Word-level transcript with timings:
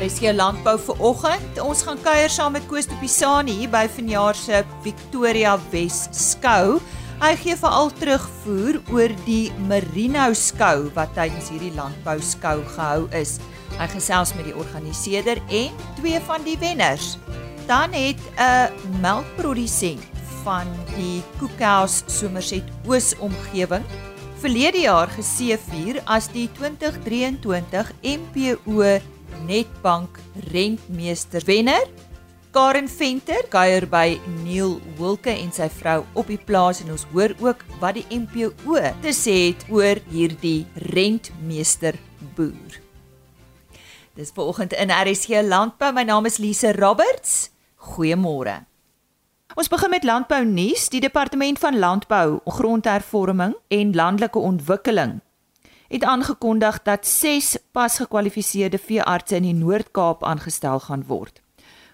RSG 0.00 0.32
Landbou 0.32 0.78
vir 0.80 1.02
oggend. 1.04 1.58
Ons 1.60 1.82
gaan 1.84 1.98
kuier 2.00 2.32
saam 2.32 2.54
met 2.56 2.64
Koos 2.70 2.86
de 2.88 2.96
Pisani 3.02 3.52
hier 3.58 3.68
by 3.68 3.82
vanjaar 3.92 4.38
se 4.38 4.62
Victoria 4.80 5.58
Wes 5.74 6.06
skou. 6.16 6.78
Hy 7.20 7.34
gee 7.42 7.56
veral 7.60 7.92
terugvoer 7.98 8.78
oor 8.94 9.12
die 9.26 9.52
Merino 9.68 10.30
skou 10.32 10.88
wat 10.96 11.12
tydens 11.18 11.50
hierdie 11.52 11.74
landbou 11.76 12.16
skou 12.24 12.62
gehou 12.78 13.10
is. 13.20 13.36
Hy 13.76 13.90
gesels 13.92 14.32
met 14.38 14.48
die 14.48 14.56
organiseerder 14.56 15.42
en 15.52 15.84
twee 16.00 16.24
van 16.30 16.48
die 16.48 16.56
wenners. 16.64 17.18
Dan 17.68 17.92
het 17.92 18.20
'n 18.40 18.72
melkprodusent 19.04 20.24
van 20.40 20.66
die 20.96 21.20
Koekhuis 21.36 22.04
Somerset 22.08 22.64
Oos 22.88 23.12
omgewing 23.20 23.84
verlede 24.40 24.88
jaar 24.88 25.10
geseëvier 25.12 26.00
as 26.06 26.28
die 26.32 26.48
2023 26.56 27.92
MPO 28.00 29.00
Netbank 29.46 30.18
Rentmeester 30.52 31.44
wenner. 31.44 31.86
Karen 32.50 32.88
Venter 32.88 33.44
kuier 33.48 33.86
by 33.86 34.18
Neil 34.42 34.80
Wilke 34.98 35.30
en 35.30 35.52
sy 35.54 35.68
vrou 35.70 36.00
op 36.18 36.26
die 36.32 36.40
plaas 36.42 36.80
en 36.82 36.90
ons 36.90 37.06
hoor 37.12 37.30
ook 37.38 37.62
wat 37.78 37.94
die 38.00 38.06
MPO 38.10 38.80
te 39.04 39.14
sê 39.14 39.36
het 39.52 39.62
oor 39.70 40.02
hierdie 40.10 40.66
Rentmeester 40.90 41.94
boer. 42.34 42.80
Dis 44.18 44.34
vanoggend 44.34 44.74
in 44.74 44.90
RSG 44.90 45.44
Landbou. 45.46 45.92
My 45.94 46.02
naam 46.02 46.26
is 46.26 46.40
Lise 46.42 46.74
Roberts. 46.74 47.52
Goeiemôre. 47.94 48.64
Ons 49.54 49.70
begin 49.70 49.90
met 49.90 50.04
landbou 50.04 50.42
nuus. 50.44 50.88
Die 50.90 51.00
departement 51.00 51.58
van 51.58 51.78
landbou, 51.78 52.40
grondhervorming 52.46 53.54
en 53.70 53.94
landelike 53.94 54.38
ontwikkeling 54.38 55.20
het 55.90 56.04
aangekondig 56.04 56.82
dat 56.82 57.06
6 57.06 57.56
pasgekwalifiseerde 57.72 58.78
veeartse 58.78 59.36
in 59.36 59.42
die 59.42 59.54
Noord-Kaap 59.54 60.24
aangestel 60.24 60.80
gaan 60.80 61.02
word. 61.06 61.42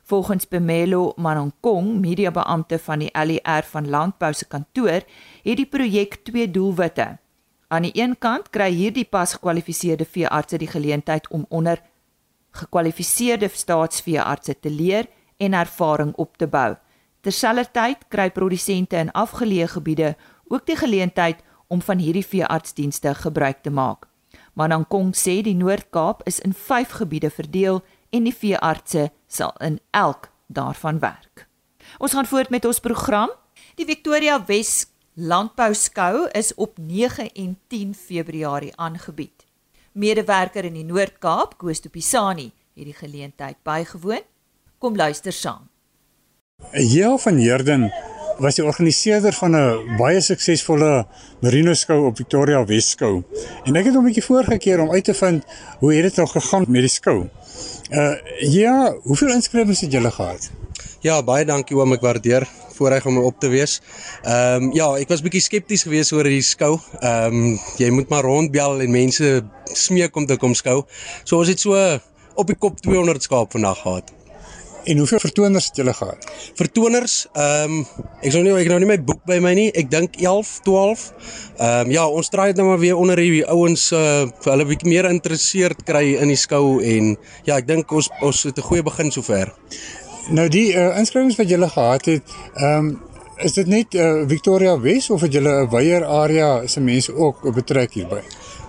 Volgens 0.02 0.48
Bemelo 0.48 1.12
Manonkong, 1.16 2.00
mediabeampte 2.00 2.78
van 2.78 2.98
die 2.98 3.10
LER 3.12 3.64
van 3.64 3.88
Landbou 3.88 4.32
se 4.34 4.44
kantoor, 4.44 5.00
het 5.42 5.56
die 5.56 5.66
projek 5.66 6.14
twee 6.28 6.50
doelwitte. 6.50 7.16
Aan 7.68 7.88
die 7.88 7.94
een 7.94 8.18
kant 8.18 8.50
kry 8.50 8.68
hierdie 8.70 9.04
pasgekwalifiseerde 9.04 10.04
veeartse 10.04 10.58
die 10.58 10.68
geleentheid 10.68 11.28
om 11.28 11.46
onder 11.48 11.80
gekwalifiseerde 12.50 13.48
staatsveeartse 13.48 14.60
te 14.60 14.70
leer 14.70 15.08
en 15.36 15.52
ervaring 15.52 16.12
op 16.14 16.36
te 16.36 16.46
bou. 16.46 16.74
Terselfdertyd 17.20 18.04
kry 18.08 18.30
produsente 18.30 18.96
in 18.96 19.12
afgeleë 19.12 19.72
gebiede 19.72 20.16
ook 20.48 20.66
die 20.66 20.76
geleentheid 20.76 21.40
om 21.68 21.82
van 21.82 21.98
hierdie 21.98 22.26
veeartsdienste 22.26 23.14
gebruik 23.14 23.62
te 23.62 23.70
maak. 23.70 24.06
Manankong 24.56 25.12
sê 25.16 25.42
die 25.44 25.56
Noord-Kaap 25.56 26.22
is 26.24 26.40
in 26.40 26.54
5 26.54 26.98
gebiede 27.00 27.30
verdeel 27.30 27.82
en 28.10 28.24
die 28.24 28.34
veeartse 28.34 29.10
sal 29.26 29.52
in 29.60 29.80
elk 29.90 30.30
daarvan 30.46 30.98
werk. 30.98 31.46
Ons 31.98 32.12
gaan 32.12 32.26
voort 32.26 32.50
met 32.50 32.64
ons 32.64 32.80
program. 32.80 33.30
Die 33.76 33.86
Victoria 33.86 34.38
Wes 34.46 34.86
Landbou 35.14 35.74
Skou 35.74 36.26
is 36.32 36.54
op 36.54 36.78
9 36.78 37.30
en 37.32 37.58
10 37.68 37.94
Februarie 37.94 38.72
aangebied. 38.76 39.46
Medewerker 39.92 40.64
in 40.64 40.74
die 40.76 40.84
Noord-Kaap, 40.84 41.56
Koos 41.56 41.80
de 41.80 41.88
Pisani, 41.88 42.50
het 42.76 42.84
die 42.84 42.96
geleentheid 42.96 43.56
bygewoon. 43.64 44.24
Kom 44.78 44.96
luister 44.96 45.32
saam. 45.32 45.68
Ja 46.72 47.16
van 47.16 47.38
Herden 47.38 47.92
was 48.38 48.58
die 48.58 48.64
organiseerder 48.64 49.32
van 49.32 49.56
'n 49.56 49.96
baie 49.96 50.20
suksesvolle 50.20 51.06
Merino 51.40 51.74
skou 51.74 52.06
op 52.06 52.16
Victoria 52.16 52.64
Wes 52.64 52.90
skou. 52.90 53.22
En 53.64 53.76
ek 53.76 53.84
het 53.84 53.94
hom 53.94 54.02
'n 54.04 54.06
bietjie 54.06 54.24
voorgekeer 54.24 54.80
om 54.80 54.90
uit 54.90 55.04
te 55.04 55.14
vind 55.14 55.44
hoe 55.78 55.94
het 55.94 56.02
dit 56.02 56.16
nou 56.16 56.28
gegaan 56.28 56.64
met 56.68 56.80
die 56.80 56.88
skou. 56.88 57.28
Uh 57.90 58.14
ja, 58.40 58.94
hoeveel 59.02 59.32
inskrywings 59.32 59.80
het 59.80 59.92
julle 59.92 60.10
gehad? 60.10 60.50
Ja, 61.00 61.22
baie 61.22 61.44
dankie 61.44 61.76
oom, 61.76 61.92
ek 61.92 62.00
waardeer 62.00 62.48
voorreg 62.76 63.06
om 63.06 63.18
op 63.18 63.40
te 63.40 63.48
wees. 63.48 63.80
Ehm 64.22 64.62
um, 64.62 64.72
ja, 64.74 64.88
ek 64.96 65.08
was 65.08 65.22
bietjie 65.24 65.40
skepties 65.40 65.82
geweest 65.82 66.12
oor 66.12 66.24
hierdie 66.24 66.42
skou. 66.42 66.78
Ehm 67.00 67.34
um, 67.34 67.58
jy 67.80 67.90
moet 67.90 68.08
maar 68.08 68.26
rondbel 68.26 68.80
en 68.80 68.90
mense 68.90 69.44
smeek 69.64 70.16
om 70.16 70.26
te 70.26 70.36
kom 70.36 70.54
skou. 70.54 70.82
So 71.24 71.38
ons 71.38 71.48
het 71.48 71.60
so 71.60 71.76
op 72.34 72.46
die 72.46 72.58
kop 72.58 72.80
200 72.80 73.22
skaap 73.22 73.52
vandag 73.52 73.80
gehad. 73.82 74.12
En 74.86 74.98
hoeveel 74.98 75.18
vertoners 75.18 75.66
het 75.66 75.76
julle 75.76 75.92
gehad? 75.94 76.26
Vertoners, 76.54 77.14
ehm 77.32 77.72
um, 77.72 77.86
ek 78.22 78.30
sou 78.30 78.42
nie 78.44 78.52
ek 78.54 78.68
nou 78.70 78.78
nie 78.78 78.90
my 78.92 78.98
boek 79.02 79.24
by 79.26 79.40
my 79.42 79.50
nie. 79.58 79.66
Ek 79.74 79.88
dink 79.90 80.14
11, 80.22 80.52
12. 80.62 81.02
Ehm 81.56 81.88
um, 81.88 81.90
ja, 81.90 82.04
ons 82.06 82.30
try 82.30 82.46
dit 82.52 82.60
nou 82.60 82.68
maar 82.68 82.78
weer 82.78 82.94
onder 82.94 83.18
die 83.18 83.42
ouens 83.50 83.88
uh 83.90 84.28
vir 84.30 84.52
hulle 84.52 84.68
bietjie 84.70 84.92
meer 84.92 85.08
geïnteresseerd 85.10 85.82
kry 85.88 86.04
in 86.22 86.30
die 86.30 86.38
skou 86.38 86.78
en 86.78 87.16
ja, 87.48 87.56
ek 87.56 87.66
dink 87.66 87.90
ons 87.90 88.12
ons 88.22 88.44
het 88.46 88.62
'n 88.62 88.68
goeie 88.68 88.86
begin 88.86 89.10
sover. 89.10 89.50
Nou 90.30 90.46
die 90.48 90.70
uh, 90.74 90.94
inskrywings 90.98 91.38
wat 91.42 91.50
julle 91.50 91.68
gehad 91.68 92.06
het, 92.06 92.38
ehm 92.54 92.78
um, 92.78 92.94
is 93.42 93.52
dit 93.58 93.66
net 93.66 93.94
uh, 93.94 94.22
Victoria 94.30 94.78
Wes 94.80 95.10
of 95.10 95.20
het 95.20 95.32
julle 95.32 95.66
'n 95.66 95.70
wyeer 95.74 96.04
area 96.04 96.66
se 96.66 96.80
mense 96.80 97.14
ook 97.14 97.42
betrek 97.54 97.98
hierby? 97.98 98.22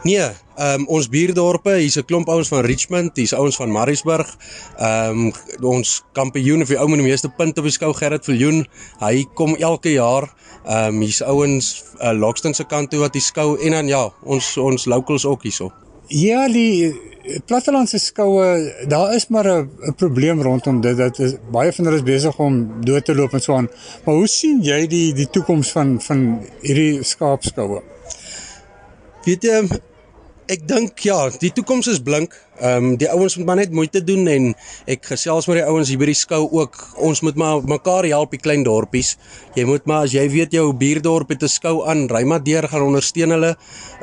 Nee, 0.08 0.28
ehm 0.56 0.82
um, 0.82 0.86
ons 0.88 1.10
buurdorpe, 1.12 1.74
hier's 1.82 1.98
'n 2.00 2.06
klomp 2.06 2.30
ouens 2.32 2.48
van 2.48 2.64
Richmond, 2.66 3.18
hier's 3.20 3.34
ouens 3.34 3.56
van 3.56 3.72
Mariesburg. 3.72 4.30
Ehm 4.78 5.26
um, 5.26 5.34
ons 5.62 6.04
kampioen 6.14 6.62
of 6.62 6.68
die 6.72 6.78
ou 6.80 6.88
met 6.88 7.02
die 7.02 7.08
meeste 7.08 7.30
punte 7.30 7.60
op 7.60 7.68
die 7.68 7.74
skou 7.76 7.94
Gerrit 7.94 8.24
Viljoen, 8.26 8.64
hy 9.00 9.26
kom 9.34 9.56
elke 9.56 9.92
jaar. 9.92 10.30
Ehm 10.66 10.96
um, 10.96 11.02
hier's 11.02 11.22
ouens 11.22 11.84
uh, 12.00 12.14
Lockston 12.16 12.54
se 12.54 12.64
kant 12.64 12.90
toe 12.90 13.00
wat 13.00 13.14
die 13.14 13.22
skou 13.22 13.58
en 13.60 13.72
dan 13.72 13.88
ja, 13.88 14.06
ons 14.24 14.58
ons 14.58 14.86
locals 14.86 15.26
ook 15.26 15.44
hierso. 15.44 15.72
Ja, 16.08 16.48
die 16.48 16.96
plattelandse 17.46 18.00
skoue, 18.00 18.48
daar 18.88 19.14
is 19.16 19.28
maar 19.28 19.48
'n 19.48 19.94
probleem 19.96 20.42
rondom 20.42 20.82
dit 20.82 20.98
dat 20.98 21.20
is, 21.20 21.36
baie 21.52 21.74
van 21.74 21.86
hulle 21.86 21.98
is 21.98 22.04
besig 22.04 22.40
om 22.40 22.82
dood 22.82 23.06
te 23.06 23.16
loop 23.16 23.34
en 23.34 23.42
so 23.42 23.56
aan. 23.56 23.70
Maar 24.06 24.16
hoe 24.16 24.28
sien 24.28 24.64
jy 24.64 24.88
die 24.88 25.14
die 25.14 25.30
toekoms 25.30 25.72
van 25.72 26.02
van 26.02 26.40
hierdie 26.62 27.04
skaapskoue? 27.04 27.82
Weet 29.26 29.44
jy, 29.44 29.68
ek 30.52 30.68
dink 30.68 31.04
ja, 31.06 31.18
die 31.42 31.52
toekoms 31.54 31.90
is 31.92 32.00
blink. 32.04 32.36
Ehm 32.58 32.84
um, 32.84 32.96
die 32.98 33.10
ouens 33.10 33.36
moet 33.38 33.46
maar 33.46 33.56
net 33.56 33.72
moeite 33.72 34.04
doen 34.04 34.28
en 34.28 34.46
ek 34.90 35.06
gesels 35.06 35.46
met 35.46 35.60
die 35.60 35.66
ouens 35.66 35.90
hier 35.92 36.00
by 36.02 36.08
die 36.10 36.18
skou 36.18 36.48
ook. 36.58 36.78
Ons 37.06 37.22
moet 37.22 37.36
maar 37.38 37.62
mekaar 37.62 38.08
help 38.10 38.32
die 38.34 38.42
klein 38.42 38.64
dorpies. 38.66 39.16
Jy 39.54 39.66
moet 39.70 39.86
maar 39.86 40.08
as 40.08 40.16
jy 40.16 40.24
weet 40.34 40.56
jou 40.58 40.72
buurdorp 40.74 41.30
het 41.30 41.44
'n 41.44 41.48
skou 41.48 41.86
aan, 41.86 42.08
ry 42.10 42.24
maar 42.24 42.44
deur 42.44 42.68
gaan 42.68 42.82
ondersteun 42.82 43.30
hulle. 43.30 43.56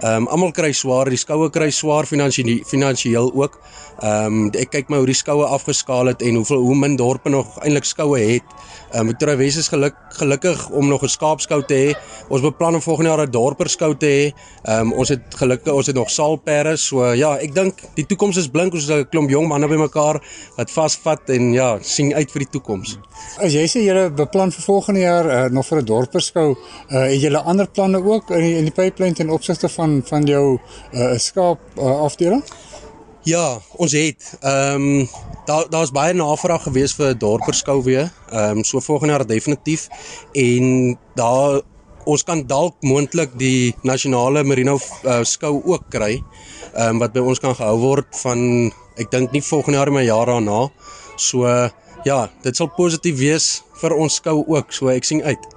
Ehm 0.03 0.23
um, 0.23 0.29
almal 0.29 0.53
kry 0.53 0.73
swaar, 0.73 1.11
die 1.11 1.19
skoue 1.19 1.51
kry 1.51 1.71
swaar 1.71 2.07
finansiëel 2.07 2.63
finansiëel 2.65 3.33
ook. 3.35 3.59
Ehm 4.03 4.27
um, 4.27 4.51
ek 4.55 4.71
kyk 4.71 4.89
maar 4.89 4.99
hoe 4.99 5.11
die 5.11 5.15
skoue 5.19 5.45
afgeskaal 5.45 6.07
het 6.07 6.23
en 6.23 6.35
hoeveel 6.35 6.63
hoe 6.63 6.75
min 6.75 6.97
dorpe 6.97 7.31
nog 7.31 7.59
eintlik 7.63 7.85
skoue 7.85 8.19
het. 8.19 8.47
Ehm 8.93 9.01
um, 9.01 9.07
Victoria 9.09 9.37
Wes 9.37 9.57
is 9.57 9.69
geluk, 9.69 9.95
gelukkig 10.09 10.71
om 10.71 10.89
nog 10.89 11.03
'n 11.03 11.09
skaapskou 11.09 11.63
te 11.63 11.75
hê. 11.75 11.95
Ons 12.29 12.41
beplan 12.41 12.75
om 12.75 12.83
volgende 12.83 13.11
jaar 13.11 13.27
'n 13.27 13.31
dorperskou 13.31 13.97
te 13.97 14.07
hê. 14.07 14.33
Ehm 14.63 14.81
um, 14.81 14.93
ons 14.93 15.09
het 15.09 15.23
gelukkig 15.35 15.73
ons 15.73 15.87
het 15.87 15.97
nog 15.97 16.11
saalperde, 16.11 16.77
so 16.77 17.13
ja, 17.13 17.37
ek 17.39 17.55
dink 17.55 17.75
die 17.95 18.07
toekoms 18.07 18.37
is 18.37 18.44
blink. 18.51 18.75
Ons 18.75 18.89
is 18.89 18.91
'n 18.91 19.09
klomp 19.11 19.31
jong 19.31 19.49
manne 19.49 19.69
bymekaar 19.69 20.21
wat 20.57 20.71
vasvat 20.71 21.31
en 21.31 21.53
ja, 21.53 21.79
sien 21.81 22.15
uit 22.15 22.31
vir 22.31 22.45
die 22.45 22.51
toekoms. 22.51 22.99
As 23.39 23.53
jy 23.53 23.67
sê 23.67 23.85
julle 23.85 24.11
beplan 24.11 24.53
vir 24.53 24.63
volgende 24.63 25.01
jaar 25.01 25.27
uh, 25.27 25.51
nog 25.51 25.67
vir 25.67 25.79
'n 25.79 25.85
dorperskou, 25.85 26.51
uh, 26.55 27.07
het 27.13 27.21
julle 27.21 27.39
ander 27.39 27.67
planne 27.67 28.03
ook 28.05 28.31
in 28.31 28.41
die, 28.41 28.57
in 28.57 28.65
die 28.65 28.73
pipeline 28.75 29.15
ten 29.15 29.31
opsigte 29.31 29.69
van 29.69 30.03
van 30.05 30.25
jou 30.25 30.59
uh, 30.93 31.19
skaap 31.19 31.59
uh, 31.79 32.01
afdeling? 32.01 32.43
Ja, 33.25 33.59
ons 33.77 33.93
het 33.93 34.37
ehm 34.41 34.83
um, 35.01 35.09
daar 35.45 35.69
daar's 35.71 35.91
baie 35.91 36.13
navraag 36.13 36.63
gewees 36.63 36.93
vir 36.95 37.19
dorperskou 37.19 37.83
weer. 37.83 38.11
Ehm 38.31 38.59
um, 38.59 38.65
so 38.65 38.81
volgende 38.81 39.13
jaar 39.13 39.27
definitief 39.27 39.89
en 40.33 40.99
daar 41.15 41.63
ons 42.07 42.25
kan 42.27 42.43
dalk 42.47 42.77
moontlik 42.83 43.35
die 43.41 43.75
nasionale 43.83 44.45
merino 44.45 44.79
uh, 44.79 45.23
skou 45.25 45.63
ook 45.65 45.89
kry. 45.91 46.19
Um, 46.75 46.99
wat 47.03 47.15
by 47.15 47.23
ons 47.23 47.41
kan 47.43 47.55
gehou 47.55 47.79
word 47.81 48.11
van 48.23 48.71
ek 49.01 49.11
dink 49.11 49.33
nie 49.33 49.43
volgende 49.43 49.79
jaar 49.79 49.93
maar 49.95 50.07
jaar 50.07 50.33
daarna. 50.33 50.69
So 51.17 51.47
uh, 51.49 51.69
ja, 52.05 52.29
dit 52.43 52.57
sal 52.57 52.73
positief 52.77 53.19
wees 53.19 53.51
vir 53.81 53.97
ons 53.97 54.21
skou 54.21 54.43
ook. 54.45 54.73
So 54.73 54.93
ek 54.93 55.07
sien 55.09 55.23
uit 55.25 55.51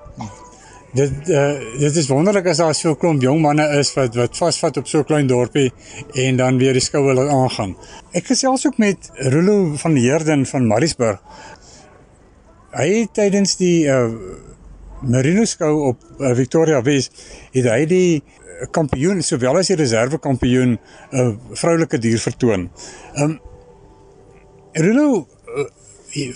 dit 0.98 1.30
uh, 1.30 1.60
dit 1.80 1.98
is 2.00 2.08
wonderlik 2.10 2.48
as 2.48 2.62
daar 2.62 2.76
so 2.76 2.92
'n 2.92 2.98
klomp 2.98 3.22
jong 3.22 3.42
manne 3.42 3.66
is 3.80 3.94
wat 3.94 4.16
wat 4.16 4.38
vasvat 4.38 4.78
op 4.78 4.88
so 4.88 5.00
'n 5.00 5.10
klein 5.10 5.28
dorpie 5.28 5.72
en 6.14 6.38
dan 6.38 6.58
weer 6.58 6.74
die 6.74 6.82
skoue 6.82 7.14
laat 7.14 7.30
aangaan. 7.30 7.76
Ek 8.14 8.26
gesels 8.26 8.68
ook 8.68 8.78
met 8.78 9.12
Rulo 9.14 9.76
van 9.76 9.96
Heerden 9.96 10.46
van 10.46 10.68
Mariesburg. 10.68 11.20
Hy 12.72 13.00
het 13.00 13.14
tydens 13.14 13.56
die 13.56 13.86
uh, 13.86 14.10
Merino 15.02 15.46
skou 15.46 15.74
op 15.92 16.04
uh, 16.18 16.34
Victoria 16.36 16.82
Wes 16.82 17.12
het 17.54 17.68
hy 17.70 17.86
die 17.90 18.24
kampioen 18.74 19.22
sowel 19.22 19.60
as 19.60 19.70
die 19.70 19.78
reserve 19.78 20.18
kampioen 20.18 20.78
'n 20.78 20.80
uh, 21.14 21.34
vroulike 21.54 22.00
dier 22.02 22.20
vertoon. 22.20 22.70
Um 23.22 23.40
Rulo 24.74 25.28
uh, 25.58 25.68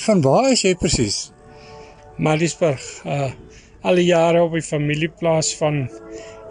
van 0.05 0.21
waar 0.21 0.51
is 0.51 0.61
jy 0.61 0.75
presies? 0.75 1.31
Mariesburg. 2.17 2.83
Uh 3.05 3.31
al 3.81 3.97
die 3.97 4.05
jare 4.05 4.43
op 4.45 4.53
die 4.53 4.61
familieplaas 4.61 5.55
van 5.57 5.89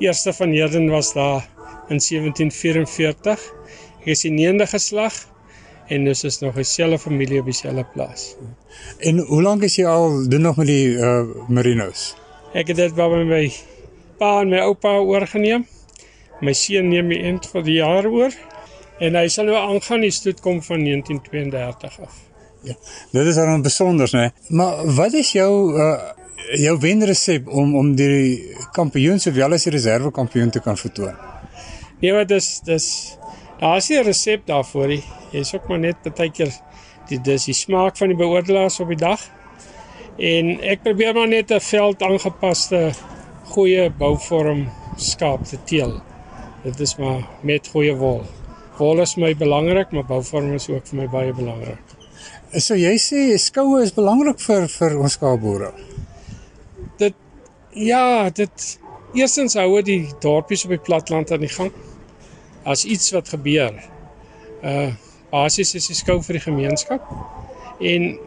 Eerste 0.02 0.32
van 0.32 0.50
Herden 0.50 0.88
was 0.90 1.12
daar 1.14 1.46
in 1.88 2.00
1744. 2.02 3.38
Ek 4.00 4.06
is 4.06 4.24
die 4.26 4.32
9de 4.34 4.66
geslag 4.66 5.14
en 5.90 6.04
dis 6.06 6.24
is 6.24 6.38
nog 6.38 6.56
'n 6.56 6.64
selfe 6.64 6.98
familie 6.98 7.40
op 7.40 7.44
dieselfde 7.44 7.84
plaas. 7.92 8.36
En 8.98 9.18
hoe 9.18 9.42
lank 9.42 9.62
is 9.62 9.76
jy 9.76 9.86
al 9.86 10.28
doen 10.28 10.40
nog 10.40 10.56
met 10.56 10.66
die 10.66 10.88
uh 10.88 11.22
merinos? 11.48 12.14
Ek 12.52 12.66
het 12.66 12.76
dit 12.76 12.94
by 12.94 13.06
my 13.08 13.52
pa 14.18 14.40
en 14.40 14.48
my 14.48 14.58
oupa 14.58 14.98
oorgeneem. 14.98 15.66
My 16.40 16.52
seun 16.52 16.88
neem 16.88 17.08
die 17.08 17.22
end 17.22 17.46
vir 17.46 17.62
die 17.62 17.78
jaar 17.78 18.06
oor 18.06 18.32
en 19.00 19.14
hy 19.14 19.28
sal 19.28 19.44
nou 19.44 19.56
aangaan 19.56 20.00
die 20.00 20.10
stoet 20.10 20.40
kom 20.40 20.62
van 20.62 20.84
1932 20.84 22.00
af. 22.00 22.16
Ja. 22.62 22.74
Dit 23.10 23.26
is 23.26 23.34
dan 23.34 23.62
besonders, 23.62 24.12
né? 24.12 24.30
Maar 24.48 24.94
wat 24.94 25.12
is 25.12 25.32
jou 25.32 25.76
uh 25.78 26.00
jou 26.50 26.78
wenresep 26.78 27.48
om 27.48 27.76
om 27.76 27.94
die 27.94 28.54
kampioen 28.72 29.20
sowel 29.20 29.52
as 29.52 29.62
die 29.62 29.72
reserve 29.72 30.10
kampioen 30.10 30.50
te 30.50 30.60
kan 30.60 30.76
vertoon? 30.76 31.14
Nee, 32.00 32.12
wat 32.12 32.28
dis 32.28 32.60
dis 32.64 32.86
daar's 33.60 33.88
nie 33.88 33.98
'n 33.98 34.04
resep 34.04 34.46
daarvoor 34.46 34.88
nie. 34.88 35.04
Jy's 35.32 35.54
ook 35.54 35.68
maar 35.68 35.78
net 35.78 35.96
baie 36.16 36.30
keer 36.30 36.52
die 37.08 37.20
dis 37.20 37.44
die 37.44 37.54
smaak 37.54 37.96
van 37.96 38.08
die 38.08 38.16
beoordelaars 38.16 38.80
op 38.80 38.88
die 38.88 38.96
dag. 38.96 39.20
En 40.18 40.60
ek 40.60 40.82
probeer 40.82 41.14
maar 41.14 41.28
net 41.28 41.50
'n 41.50 41.60
veld 41.60 42.02
aangepaste 42.02 42.92
goeie 43.44 43.90
bouvorm 43.90 44.68
skaap 44.96 45.44
te 45.44 45.58
teel. 45.64 46.00
Dit 46.62 46.80
is 46.80 46.96
maar 46.96 47.24
met 47.42 47.68
goeie 47.68 47.94
wol. 47.96 48.22
Wol 48.78 49.00
is 49.00 49.16
my 49.16 49.34
belangrik, 49.36 49.90
maar 49.92 50.04
bouvorm 50.04 50.54
is 50.54 50.68
ook 50.68 50.86
vir 50.86 50.98
my 50.98 51.08
baie 51.08 51.32
belangrik. 51.32 51.96
So 52.58 52.74
jy 52.74 52.96
sê 52.98 53.38
skoue 53.38 53.82
is 53.82 53.92
belangrik 53.94 54.40
vir 54.40 54.68
vir 54.68 54.98
ons 54.98 55.12
skaapboere. 55.12 55.72
Dit 56.98 57.14
ja, 57.72 58.30
dit 58.30 58.78
eerstens 59.14 59.54
hou 59.54 59.76
dit 59.76 59.86
die 59.86 60.12
dorpies 60.20 60.64
op 60.64 60.70
die 60.70 60.78
platland 60.78 61.30
aan 61.30 61.40
die 61.40 61.48
gang. 61.48 61.72
As 62.64 62.84
iets 62.84 63.10
wat 63.10 63.28
gebeur. 63.28 63.76
Uh 64.62 64.90
basies 65.30 65.76
is 65.78 65.86
die 65.86 65.94
skou 65.94 66.18
vir 66.26 66.40
die 66.40 66.42
gemeenskap. 66.42 67.04
En 67.78 68.18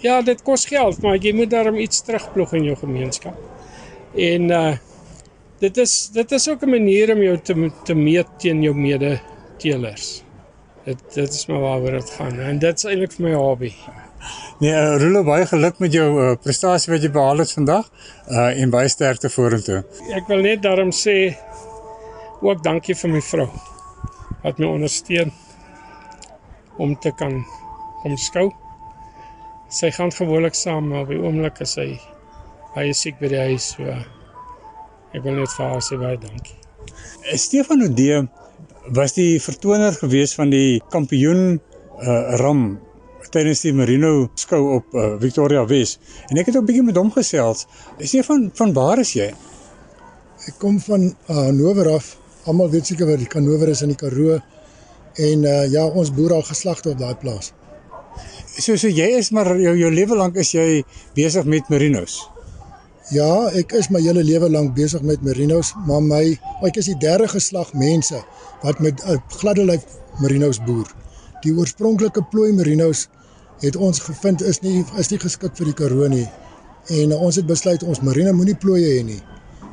ja, 0.00 0.22
dit 0.24 0.40
kos 0.42 0.64
geld, 0.66 1.02
maar 1.04 1.18
jy 1.20 1.34
moet 1.36 1.50
daarom 1.52 1.76
iets 1.76 2.00
terugploeg 2.00 2.54
in 2.56 2.64
jou 2.70 2.76
gemeenskap. 2.80 3.36
En 4.16 4.50
uh 4.50 4.76
dit 5.60 5.76
is 5.76 6.08
dit 6.12 6.32
is 6.32 6.48
ook 6.48 6.62
'n 6.62 6.70
manier 6.70 7.12
om 7.14 7.22
jou 7.22 7.38
te 7.38 7.70
te 7.84 7.94
meet 7.94 8.26
teen 8.38 8.62
jou 8.62 8.74
mede 8.74 9.20
teelers. 9.58 10.22
Dit 10.84 10.98
dit 11.14 11.32
is 11.32 11.46
maar 11.46 11.60
waaroor 11.60 12.00
dit 12.00 12.10
gaan 12.10 12.40
en 12.40 12.58
dit 12.58 12.76
is 12.76 12.84
eintlik 12.84 13.12
vir 13.12 13.28
my 13.28 13.34
hobby. 13.34 13.72
Nee, 14.60 14.72
uh, 14.72 14.96
Rulo 14.96 15.24
baie 15.24 15.46
geluk 15.46 15.78
met 15.78 15.92
jou 15.92 16.08
uh, 16.22 16.34
prestasie 16.42 16.92
wat 16.92 17.02
jy 17.02 17.10
behaal 17.10 17.38
het 17.38 17.52
vandag 17.52 17.90
uh 18.30 18.60
en 18.62 18.70
baie 18.70 18.88
sterkte 18.88 19.28
vorentoe. 19.28 19.84
Ek 20.14 20.28
wil 20.28 20.40
net 20.40 20.62
daarom 20.62 20.92
sê 20.92 21.36
ook 22.44 22.62
dankie 22.64 22.94
vir 22.94 23.10
my 23.10 23.22
vrou 23.24 23.48
wat 24.44 24.58
my 24.60 24.68
ondersteun 24.68 25.32
om 26.78 26.92
te 27.00 27.12
kan 27.16 27.38
kom 28.02 28.16
skou. 28.20 28.50
Sy 29.72 29.90
gaan 29.96 30.12
gewoonlik 30.12 30.54
saam, 30.58 30.90
maar 30.92 31.06
by 31.08 31.16
oomblik 31.16 31.62
is 31.64 31.72
sy 31.78 31.86
baie 32.74 32.92
siek 32.94 33.16
by 33.20 33.30
die 33.32 33.40
huis, 33.48 33.70
so 33.74 33.86
ek 35.14 35.22
wil 35.24 35.38
net 35.38 35.52
vir 35.56 35.70
haar 35.70 35.84
sê 35.84 35.98
baie 35.98 36.18
dankie. 36.20 36.58
Stefan 37.40 37.86
Odee 37.86 38.24
was 38.92 39.16
die 39.16 39.38
vertoner 39.40 39.96
gewees 39.96 40.34
van 40.36 40.52
die 40.52 40.80
kampioen 40.92 41.56
uh 42.04 42.36
ram 42.42 42.66
tydens 43.34 43.64
die 43.64 43.72
Merino 43.74 44.28
skou 44.38 44.60
op 44.76 44.94
uh, 44.94 45.14
Victoria 45.22 45.64
Wes 45.66 45.96
en 46.28 46.38
ek 46.38 46.50
het 46.50 46.58
ook 46.58 46.62
'n 46.62 46.68
bietjie 46.68 46.86
met 46.86 46.98
hom 47.00 47.10
gesels. 47.10 47.66
Stefan, 47.98 48.50
van 48.54 48.72
waar 48.72 48.98
is 48.98 49.14
jy? 49.14 49.32
Ek 50.48 50.58
kom 50.58 50.78
van 50.80 51.14
Hannover 51.26 51.86
uh, 51.86 51.94
af. 51.94 52.23
Almal 52.44 52.68
weet 52.70 52.90
seker 52.90 53.08
wat 53.08 53.22
die 53.22 53.28
Hannover 53.32 53.70
is 53.72 53.80
in 53.84 53.94
die 53.94 53.96
Karoo 53.96 54.36
en 54.36 55.44
uh, 55.46 55.64
ja, 55.72 55.84
ons 55.86 56.10
boer 56.12 56.34
al 56.36 56.42
geslagte 56.44 56.90
op 56.92 56.98
daai 57.00 57.14
plaas. 57.16 57.52
So 58.60 58.76
so 58.76 58.90
jy 58.90 59.06
is 59.18 59.30
maar 59.34 59.48
jou 59.58 59.72
jou 59.78 59.90
lewe 59.90 60.18
lank 60.18 60.36
is 60.42 60.52
jy 60.54 60.82
besig 61.16 61.48
met 61.48 61.70
merinos. 61.72 62.18
Ja, 63.12 63.48
ek 63.56 63.74
is 63.80 63.90
my 63.92 64.00
hele 64.04 64.22
lewe 64.24 64.50
lank 64.52 64.74
besig 64.76 65.02
met 65.04 65.24
merinos, 65.24 65.72
maar 65.88 66.04
my 66.04 66.22
ek 66.68 66.78
is 66.80 66.88
die 66.92 66.98
derde 67.00 67.30
geslag 67.32 67.72
mense 67.76 68.20
wat 68.62 68.80
met 68.84 69.00
uh, 69.08 69.18
gladde 69.40 69.64
lyf 69.64 69.88
merinos 70.20 70.60
boer. 70.68 70.88
Die 71.44 71.52
oorspronklike 71.56 72.22
plooi 72.32 72.52
merinos 72.56 73.08
het 73.64 73.76
ons 73.76 74.04
gevind 74.04 74.44
is 74.44 74.60
nie 74.60 74.82
is 75.00 75.10
nie 75.12 75.20
geskik 75.22 75.56
vir 75.56 75.72
die 75.72 75.78
Karoo 75.80 76.12
nie. 76.12 76.26
En 76.92 77.16
uh, 77.16 77.22
ons 77.24 77.40
het 77.40 77.48
besluit 77.48 77.82
ons 77.88 78.04
merino 78.04 78.36
moenie 78.36 78.60
plooie 78.60 78.98
hê 78.98 79.04
nie. 79.06 79.22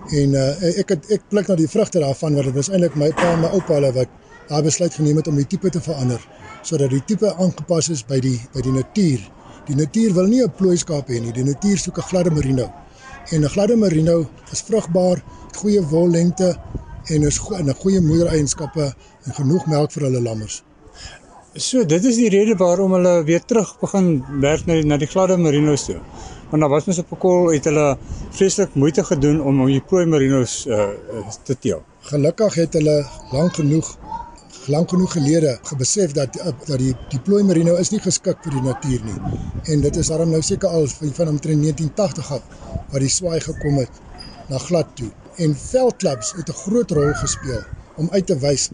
En 0.10 0.34
uh, 0.34 0.80
ek 0.82 0.90
het 0.90 1.12
ek 1.18 1.28
pluk 1.30 1.48
nou 1.48 1.58
die 1.58 1.70
vrugte 1.70 2.00
daarvan 2.00 2.34
want 2.34 2.46
dit 2.50 2.56
was 2.56 2.70
eintlik 2.70 2.96
my 2.96 3.12
pa 3.14 3.34
en 3.34 3.44
my 3.44 3.52
oupa 3.54 3.78
hulle 3.78 3.92
wat 3.94 4.10
daai 4.50 4.64
besluit 4.66 4.94
geneem 4.94 5.22
het 5.22 5.28
om 5.28 5.36
die 5.36 5.48
tipe 5.48 5.70
te 5.70 5.82
verander 5.82 6.24
sodat 6.66 6.90
die 6.90 7.04
tipe 7.06 7.30
aangepas 7.36 7.90
is 7.90 8.02
by 8.06 8.20
die 8.22 8.40
by 8.54 8.62
die 8.62 8.74
natuur. 8.74 9.22
Die 9.68 9.76
natuur 9.78 10.14
wil 10.14 10.28
nie 10.28 10.42
'n 10.44 10.52
plooi 10.58 10.78
skaap 10.78 11.08
hê 11.10 11.22
nie. 11.22 11.32
Die 11.32 11.44
natuur 11.44 11.78
soek 11.78 11.98
'n 11.98 12.08
gladde 12.10 12.32
merino. 12.32 12.72
En 13.32 13.44
'n 13.44 13.50
gladde 13.50 13.76
merino 13.76 14.30
is 14.52 14.62
vrugbaar, 14.62 15.24
goeie 15.56 15.82
wollengte 15.82 16.58
en 17.10 17.24
is 17.24 17.38
go 17.38 17.56
'n 17.56 17.74
goeie 17.74 18.02
moedereienskappe 18.02 18.94
en 19.26 19.34
genoeg 19.34 19.66
melk 19.68 19.92
vir 19.92 20.04
hulle 20.04 20.22
lammers. 20.22 20.64
So 21.56 21.86
dit 21.86 22.06
is 22.06 22.16
die 22.16 22.30
rede 22.30 22.56
waarom 22.56 22.94
hulle 22.94 23.24
weer 23.24 23.44
terug 23.46 23.80
begin 23.80 24.24
werk 24.40 24.66
na 24.66 24.74
die, 24.74 24.86
na 24.86 24.98
die 24.98 25.08
gladde 25.08 25.38
merinos 25.38 25.86
toe. 25.86 26.00
Want 26.52 26.64
daar 26.64 26.72
was 26.72 26.86
mens 26.86 27.00
op 27.00 27.12
'n 27.12 27.18
kol 27.18 27.52
het 27.52 27.64
hulle 27.64 27.98
vreeslik 28.30 28.74
moeite 28.74 29.04
gedoen 29.04 29.42
om 29.42 29.62
om 29.62 29.68
die 29.68 29.82
plooi 29.82 30.06
merinos 30.06 30.66
uh, 30.68 30.90
te 31.44 31.56
teel. 31.60 31.82
Gelukkig 32.00 32.54
het 32.54 32.74
hulle 32.74 33.06
lank 33.32 33.54
genoeg 33.54 33.98
lank 34.68 34.90
genoeg 34.90 35.12
gelede 35.12 35.60
gebesef 35.62 36.12
dat 36.12 36.34
dat 36.66 36.78
die 36.78 36.96
die 37.10 37.20
plooi 37.20 37.44
merino 37.44 37.76
is 37.76 37.90
nie 37.90 38.00
geskik 38.00 38.44
vir 38.44 38.52
die 38.52 38.62
natuur 38.62 39.06
nie. 39.06 39.20
En 39.64 39.82
dit 39.82 39.96
is 39.96 40.08
daarom 40.08 40.30
nou 40.30 40.42
seker 40.42 40.70
al 40.70 40.88
van 40.88 41.28
omtrent 41.28 41.62
1980 41.62 42.32
af 42.32 42.44
wat 42.92 43.00
die 43.00 43.10
swaai 43.10 43.40
gekom 43.40 43.78
het 43.78 44.02
na 44.50 44.58
glad 44.58 44.88
toe. 44.96 45.10
En 45.36 45.56
veldklubs 45.56 46.34
het 46.38 46.50
'n 46.50 46.60
groot 46.64 46.92
rol 46.92 47.14
gespeel 47.14 47.64
om 47.96 48.10
uit 48.12 48.26
te 48.26 48.38
wys 48.38 48.70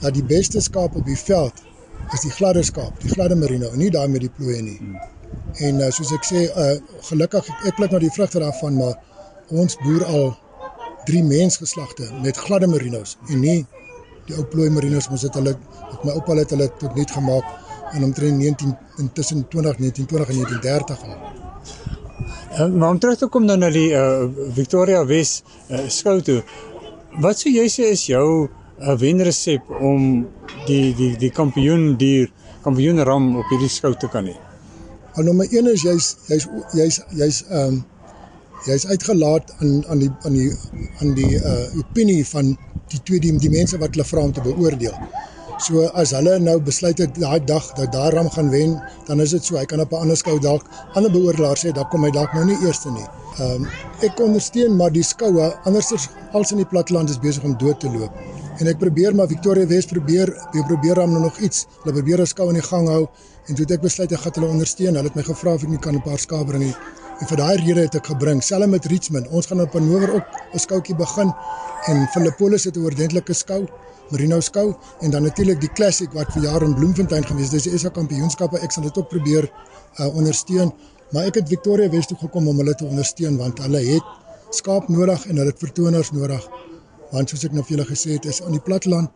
dat 0.00 0.14
die 0.14 0.24
beste 0.24 0.60
skaap 0.60 0.96
op 0.96 1.06
die 1.06 1.18
veld 1.18 1.62
is 2.12 2.20
die 2.20 2.30
gladde 2.30 2.62
skaap, 2.62 3.00
die 3.00 3.10
gladde 3.10 3.36
merino 3.36 3.70
en 3.70 3.78
nie 3.78 3.90
daai 3.90 4.08
met 4.08 4.20
die 4.20 4.32
plooie 4.36 4.62
nie. 4.62 4.80
En 5.58 5.80
uh, 5.80 5.90
soos 5.90 6.12
ek 6.14 6.26
sê, 6.28 6.46
uh, 6.48 6.76
gelukkig 7.08 7.48
ek 7.68 7.76
pluk 7.76 7.90
nou 7.90 8.00
die 8.02 8.12
vrugte 8.14 8.42
daarvan, 8.42 8.76
maar 8.78 8.94
ons 9.50 9.76
boer 9.82 10.04
al 10.06 10.30
drie 11.08 11.22
mensgeslagte 11.24 12.06
met 12.22 12.36
gladde 12.36 12.68
merinos 12.70 13.16
en 13.28 13.40
nie 13.40 13.58
die 14.28 14.36
ou 14.38 14.44
plooi 14.46 14.68
merinos 14.70 15.08
mos 15.10 15.24
het 15.26 15.36
hulle 15.38 15.56
met 15.56 16.04
my 16.06 16.14
oupa 16.18 16.36
het 16.38 16.52
hulle 16.54 16.68
tot 16.78 16.96
net 16.98 17.10
gemaak 17.16 17.94
in 17.96 18.04
omtrent 18.06 18.38
19 18.38 18.74
intussen 19.02 19.46
20 19.48 19.80
1920 19.82 20.28
en 20.28 20.36
1930 20.36 21.02
al. 21.02 21.16
En 22.62 22.76
maar 22.78 22.90
om 22.90 22.98
terug 22.98 23.18
te 23.18 23.26
kom 23.26 23.46
dan 23.46 23.58
na 23.64 23.70
die 23.74 23.90
uh, 23.96 24.28
Victoria 24.54 25.04
Wes 25.06 25.40
uh, 25.70 25.86
skou 25.88 26.20
toe. 26.22 26.42
Wat 27.22 27.40
sou 27.40 27.50
jy 27.52 27.66
sê 27.72 27.90
is 27.96 28.04
jou 28.10 28.26
uh, 28.46 28.94
wenresep 29.00 29.70
om 29.80 30.28
die 30.68 30.94
die 30.94 31.16
die 31.18 31.32
kampioen 31.34 31.96
dier 31.98 32.30
kampioen 32.62 33.02
ram 33.06 33.32
op 33.40 33.50
hierdie 33.50 33.72
skou 33.72 33.94
te 33.98 34.10
kan 34.12 34.30
hê? 34.30 34.49
Al 35.20 35.26
nommer 35.26 35.46
1 35.52 35.66
is 35.68 35.82
jy's 35.84 36.06
jy's 36.30 36.46
jy's 36.72 36.96
jy's 37.12 37.38
ehm 37.52 37.74
um, 37.74 37.80
jy's 38.64 38.86
uitgelaat 38.88 39.50
aan 39.60 39.82
aan 39.92 40.00
die 40.00 40.08
aan 40.24 40.36
die 40.38 40.46
aan 41.00 41.10
die 41.18 41.32
uh 41.36 41.80
opinie 41.82 42.22
van 42.28 42.54
die 42.92 43.00
twee 43.04 43.20
die, 43.20 43.34
die 43.42 43.50
mense 43.52 43.76
wat 43.82 43.92
hulle 43.92 44.06
vra 44.08 44.24
om 44.24 44.32
te 44.32 44.44
beoordeel. 44.46 44.96
So 45.66 45.84
as 46.02 46.14
hulle 46.16 46.38
nou 46.40 46.56
besluit 46.64 47.04
het 47.04 47.20
daai 47.20 47.44
dag 47.52 47.68
dat 47.76 47.92
daar 47.92 48.16
ram 48.16 48.32
gaan 48.32 48.48
wen, 48.54 48.78
dan 49.10 49.20
is 49.20 49.36
dit 49.36 49.44
so. 49.44 49.60
Hy 49.60 49.66
kan 49.68 49.84
op 49.84 49.92
'n 49.92 50.06
ander 50.06 50.16
skou 50.16 50.38
dalk 50.40 50.64
ander 50.96 51.12
beoordelaars 51.12 51.66
sê 51.66 51.74
dat 51.80 51.92
kom 51.92 52.08
hy 52.08 52.14
dalk 52.16 52.32
nou 52.32 52.46
nie 52.48 52.56
eerste 52.64 52.96
nie. 52.96 53.08
Ehm 53.36 53.60
um, 53.60 53.68
ek 54.08 54.24
ondersteun 54.24 54.76
maar 54.76 54.92
die 54.92 55.04
skoue 55.04 55.52
andersers 55.68 56.08
als 56.32 56.56
in 56.56 56.64
die 56.64 56.70
platteland 56.72 57.12
is 57.12 57.20
besig 57.28 57.44
om 57.44 57.58
dood 57.60 57.80
te 57.80 57.92
loop. 57.92 58.29
En 58.60 58.68
ek 58.68 58.76
probeer 58.76 59.14
maar 59.16 59.28
Victoria 59.30 59.64
Wes 59.66 59.86
probeer, 59.88 60.28
ek 60.52 60.66
probeer 60.68 60.98
hom 61.00 61.14
nou 61.14 61.22
nog 61.22 61.38
iets. 61.40 61.64
Hulle 61.82 61.94
probeer 61.96 62.20
'n 62.20 62.26
skou 62.26 62.48
in 62.52 62.58
die 62.60 62.68
gang 62.68 62.88
hou 62.88 63.08
en 63.48 63.54
toe 63.54 63.64
het 63.64 63.70
ek 63.72 63.80
besluit 63.80 64.12
ek 64.12 64.20
gaan 64.20 64.32
hulle 64.36 64.50
ondersteun. 64.52 64.94
Hulle 64.94 65.08
het 65.08 65.16
my 65.16 65.22
gevra 65.22 65.54
of 65.54 65.62
ek 65.62 65.68
nie 65.68 65.78
kan 65.78 65.94
'n 65.94 66.02
paar 66.02 66.18
skaap 66.18 66.46
bring 66.46 66.64
nie. 66.64 66.74
En 67.20 67.26
vir 67.26 67.36
daai 67.36 67.56
rede 67.56 67.80
het 67.80 67.94
ek 67.94 68.06
gebring, 68.06 68.42
selfs 68.42 68.66
met 68.66 68.84
Richmond. 68.84 69.28
Ons 69.28 69.46
gaan 69.46 69.60
op 69.60 69.72
Hannover 69.72 70.14
ook 70.14 70.26
'n 70.54 70.58
skoutjie 70.58 70.96
begin 70.96 71.32
en 71.86 72.08
Philippolis 72.12 72.64
het 72.64 72.76
'n 72.76 72.84
oordentlike 72.84 73.32
skou, 73.32 73.66
Merino 74.10 74.40
skou 74.40 74.74
en 75.00 75.10
dan 75.10 75.22
natuurlik 75.22 75.60
die 75.60 75.72
Classic 75.72 76.12
wat 76.12 76.32
vir 76.32 76.42
jaar 76.42 76.62
in 76.62 76.74
Bloemfontein 76.74 77.24
gewees 77.24 77.52
het. 77.52 77.62
Dis 77.62 77.72
die 77.72 77.78
SA 77.78 77.88
kampioenskappe. 77.88 78.58
Ek 78.58 78.72
sal 78.72 78.82
dit 78.82 78.98
ook 78.98 79.08
probeer 79.08 79.50
uh, 79.98 80.16
ondersteun. 80.16 80.72
Maar 81.12 81.24
ek 81.24 81.34
het 81.34 81.48
Victoria 81.48 81.88
Wes 81.88 82.06
toe 82.06 82.16
gekom 82.16 82.48
om 82.48 82.56
hulle 82.56 82.74
te 82.74 82.84
ondersteun 82.84 83.36
want 83.36 83.58
hulle 83.58 83.78
het 83.78 84.02
skaap 84.50 84.88
nodig 84.88 85.26
en 85.26 85.36
hulle 85.36 85.50
het 85.50 85.58
vertoners 85.58 86.10
nodig. 86.10 86.48
Want 87.10 87.30
soos 87.30 87.44
ek 87.44 87.52
nou 87.52 87.64
vir 87.66 87.76
julle 87.76 87.88
gesê 87.88 88.16
het, 88.16 88.24
is 88.24 88.42
aan 88.42 88.56
die 88.56 88.64
platteland 88.64 89.10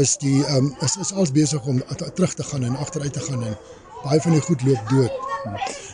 is 0.00 0.16
die 0.16 0.40
um, 0.56 0.70
is 0.80 0.96
is 1.00 1.12
als 1.12 1.32
besig 1.32 1.66
om 1.68 1.82
terug 2.14 2.34
te 2.34 2.42
gaan 2.42 2.64
en 2.64 2.76
agteruit 2.76 3.12
te 3.12 3.20
gaan 3.20 3.42
en 3.44 3.56
baie 4.02 4.20
van 4.20 4.32
die 4.32 4.40
goed 4.40 4.62
loop 4.64 4.88
dood. 4.88 5.18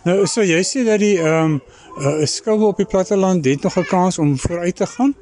Nou 0.04 0.26
so 0.26 0.44
jy 0.46 0.60
sê 0.62 0.84
dat 0.86 1.02
die 1.02 1.16
ehm 1.18 1.58
um, 1.58 1.60
uh, 1.98 2.26
skoue 2.26 2.68
op 2.68 2.78
die 2.78 2.86
platteland 2.86 3.44
het 3.44 3.62
nog 3.62 3.78
'n 3.78 3.88
kans 3.90 4.18
om 4.18 4.38
vooruit 4.38 4.76
te 4.76 4.86
gaan? 4.86 5.16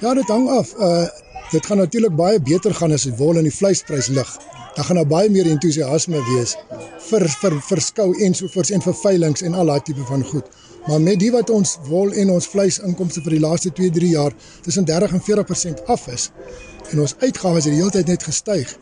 Ja, 0.00 0.14
dit 0.14 0.28
hang 0.28 0.48
af. 0.50 0.74
Uh 0.78 1.06
dit 1.52 1.66
gaan 1.66 1.76
natuurlik 1.76 2.16
baie 2.16 2.40
beter 2.40 2.74
gaan 2.74 2.92
as 2.92 3.02
die 3.02 3.12
wol 3.16 3.36
en 3.36 3.44
die 3.44 3.54
vleisprys 3.54 4.06
lig. 4.06 4.38
dan 4.74 4.84
gaan 4.84 4.96
daar 4.96 5.06
baie 5.06 5.30
meer 5.30 5.46
entoesiasme 5.46 6.20
wees 6.34 6.56
vir 7.08 7.26
vir 7.28 7.56
verskou 7.66 8.08
en 8.24 8.34
so 8.34 8.48
voors 8.48 8.70
en 8.72 8.82
vir 8.84 8.94
veilinge 9.02 9.44
en 9.46 9.54
al 9.54 9.72
daai 9.72 9.82
tipe 9.84 10.04
van 10.08 10.24
goed. 10.24 10.46
Maar 10.86 11.00
met 11.00 11.18
die 11.18 11.30
wat 11.30 11.50
ons 11.50 11.76
wol 11.86 12.12
en 12.12 12.30
ons 12.34 12.46
vleis 12.50 12.78
inkomste 12.82 13.22
vir 13.22 13.36
die 13.36 13.42
laaste 13.42 13.70
2-3 13.70 14.08
jaar 14.16 14.34
tussen 14.62 14.84
30 14.84 15.12
en 15.18 15.22
40% 15.28 15.84
af 15.86 16.08
is 16.10 16.30
en 16.90 17.00
ons 17.00 17.14
uitgawes 17.18 17.64
het 17.64 17.72
die 17.72 17.80
hele 17.80 17.94
tyd 17.94 18.10
net 18.10 18.24
gestyg. 18.26 18.74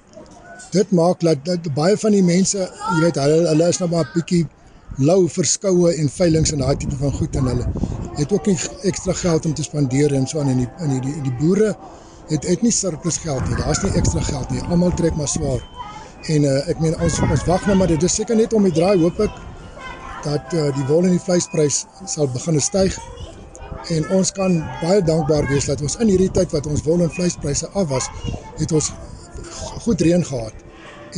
Dit 0.74 0.90
maak 0.90 1.20
dat, 1.20 1.44
dat 1.44 1.68
baie 1.74 1.96
van 1.98 2.14
die 2.14 2.24
mense, 2.24 2.58
jy 2.58 3.02
weet, 3.04 3.18
hulle 3.20 3.44
hulle 3.50 3.68
is 3.68 3.78
nou 3.82 3.90
maar 3.90 4.08
'n 4.08 4.14
bietjie 4.14 4.46
lou 4.98 5.28
verskoue 5.28 5.92
en 5.94 6.08
veilinge 6.08 6.52
en 6.52 6.64
daai 6.64 6.76
tipe 6.76 6.96
van 6.96 7.12
goed 7.12 7.36
en 7.36 7.46
hulle 7.52 7.66
het 8.18 8.32
ook 8.32 8.46
nie 8.46 8.56
ekstra 8.90 9.12
geld 9.12 9.46
om 9.46 9.54
te 9.54 9.62
spandeer 9.62 10.14
en 10.14 10.26
so 10.26 10.40
aan 10.40 10.48
in 10.48 10.64
die 10.64 10.68
in 10.80 10.90
die 10.96 11.00
die, 11.00 11.22
die 11.28 11.36
boere 11.38 11.76
het 12.30 12.46
het 12.46 12.62
nie 12.62 12.72
surplus 12.72 13.18
geld 13.18 13.48
nie. 13.48 13.56
Daar's 13.58 13.82
nie 13.82 13.92
ekstra 13.98 14.20
geld 14.22 14.50
nie. 14.50 14.62
Almal 14.70 14.94
trek 14.94 15.16
maar 15.16 15.28
swaar. 15.28 15.62
En 16.28 16.44
uh, 16.46 16.68
ek 16.70 16.80
meen 16.80 16.94
ons 17.00 17.20
ons 17.26 17.44
wag 17.44 17.66
nou 17.66 17.76
maar 17.76 17.90
dit 17.90 18.02
is 18.02 18.14
seker 18.14 18.36
net 18.36 18.52
om 18.52 18.66
die 18.66 18.74
draai 18.76 18.98
hoop 19.00 19.20
ek 19.20 19.38
dat 20.24 20.54
uh, 20.54 20.68
die 20.76 20.86
wol 20.88 21.04
en 21.06 21.14
die 21.16 21.22
vleisprys 21.22 21.84
sal 22.06 22.28
begin 22.32 22.60
styg 22.60 22.96
en 23.88 24.08
ons 24.16 24.32
kan 24.36 24.58
baie 24.82 25.00
dankbaar 25.02 25.48
wees 25.48 25.68
dat 25.70 25.80
ons 25.80 25.96
in 26.02 26.10
hierdie 26.12 26.30
tyd 26.36 26.52
wat 26.52 26.66
ons 26.68 26.82
wol 26.84 27.00
en 27.04 27.12
vleispryse 27.12 27.68
af 27.72 27.88
was, 27.88 28.08
het 28.58 28.72
ons 28.76 28.90
goed 29.86 30.00
reën 30.04 30.24
gehad 30.24 30.66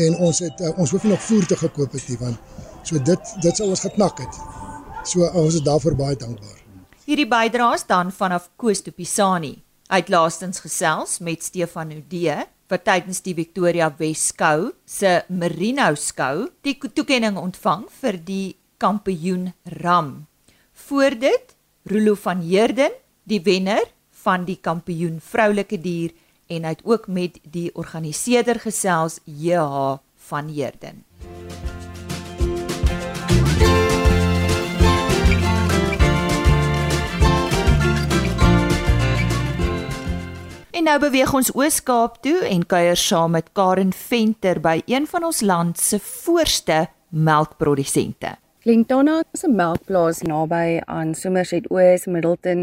en 0.07 0.17
ons 0.25 0.39
het 0.45 0.61
uh, 0.61 0.71
ons 0.79 0.91
hoef 0.91 1.05
nie 1.05 1.13
nog 1.13 1.23
voer 1.23 1.47
te 1.47 1.59
gekoop 1.59 1.93
het 1.99 2.09
nie 2.09 2.19
want 2.21 2.39
so 2.87 2.99
dit 2.99 3.35
dit 3.43 3.57
sal 3.57 3.71
ons 3.71 3.85
geknak 3.85 4.23
het. 4.23 4.41
So 5.05 5.27
ons 5.27 5.59
is 5.59 5.65
daarvoor 5.67 5.97
baie 5.99 6.17
dankbaar. 6.17 6.59
Hierdie 7.07 7.29
bydraes 7.29 7.85
dan 7.87 8.13
vanaf 8.15 8.49
Koos 8.57 8.83
to 8.83 8.95
Pisani. 8.95 9.57
Uit 9.93 10.09
laastens 10.09 10.63
gesels 10.63 11.19
met 11.21 11.43
Stefan 11.45 11.91
Udee 11.93 12.45
wat 12.73 12.87
tydens 12.87 13.21
die 13.21 13.35
Victoria 13.37 13.91
Wes 13.99 14.31
skou 14.31 14.71
se 14.89 15.21
Merino 15.29 15.91
skou 15.99 16.49
die 16.65 16.79
toekenning 16.81 17.37
ontvang 17.37 17.85
vir 18.01 18.17
die 18.25 18.47
kampioen 18.83 19.53
ram. 19.63 20.27
Voor 20.73 21.15
dit 21.19 21.55
Rolo 21.83 22.15
van 22.15 22.41
Heerden, 22.41 22.91
die 23.23 23.43
wenner 23.43 23.85
van 24.11 24.45
die 24.45 24.59
kampioen 24.61 25.21
vroulike 25.23 25.79
dier 25.81 26.11
en 26.51 26.67
hy 26.67 26.75
het 26.75 26.83
ook 26.85 27.07
met 27.07 27.39
die 27.47 27.71
organiseerder 27.79 28.59
gesels 28.61 29.21
JH 29.25 30.03
van 30.27 30.51
Heerden. 30.51 31.05
En 40.73 40.89
nou 40.89 40.99
beweeg 40.99 41.35
ons 41.35 41.55
Oos-Kaap 41.55 42.23
toe 42.27 42.41
en 42.51 42.67
kuier 42.67 42.99
saam 42.99 43.39
met 43.39 43.55
Karen 43.55 43.93
Venter 43.95 44.59
by 44.59 44.81
een 44.91 45.07
van 45.07 45.31
ons 45.31 45.41
land 45.47 45.79
se 45.79 46.03
voorste 46.03 46.89
melkprodusente. 47.09 48.41
Lentona 48.65 49.25
is 49.35 49.43
'n 49.43 49.57
melkplaas 49.59 50.23
naby 50.23 50.81
aan 50.87 51.15
Somerset 51.15 51.65
Oos, 51.71 52.07
Middleton 52.07 52.61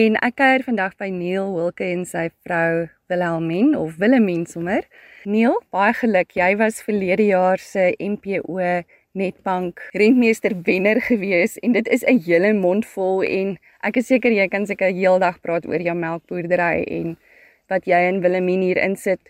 en 0.00 0.16
ek 0.26 0.34
kuier 0.38 0.62
vandag 0.62 0.92
by 0.94 1.08
Neil 1.10 1.48
Wilke 1.54 1.82
en 1.90 2.04
sy 2.06 2.28
vrou 2.46 2.86
Wilhelmine 3.10 3.74
of 3.78 3.96
Wilhelmine 3.98 4.46
sommer. 4.46 4.86
Neil, 5.24 5.56
baie 5.74 5.92
geluk. 5.92 6.36
Jy 6.38 6.54
was 6.56 6.78
verlede 6.86 7.26
jaar 7.26 7.58
se 7.58 7.96
MPO 7.98 8.84
Netbank 9.12 9.82
rentmeester 9.92 10.54
wenner 10.62 11.00
gewees 11.10 11.58
en 11.58 11.72
dit 11.72 11.88
is 11.88 12.04
'n 12.06 12.22
hele 12.22 12.52
mond 12.52 12.86
vol 12.86 13.24
en 13.24 13.58
ek 13.82 13.96
is 13.96 14.06
seker 14.06 14.30
jy 14.30 14.46
kan 14.48 14.66
seker 14.66 14.94
heeldag 14.94 15.42
praat 15.42 15.66
oor 15.66 15.82
jou 15.82 15.96
melkboerdery 15.96 16.84
en 16.86 17.16
wat 17.68 17.86
jy 17.86 18.06
en 18.06 18.22
Wilhelmine 18.22 18.62
hier 18.62 18.78
insit. 18.78 19.20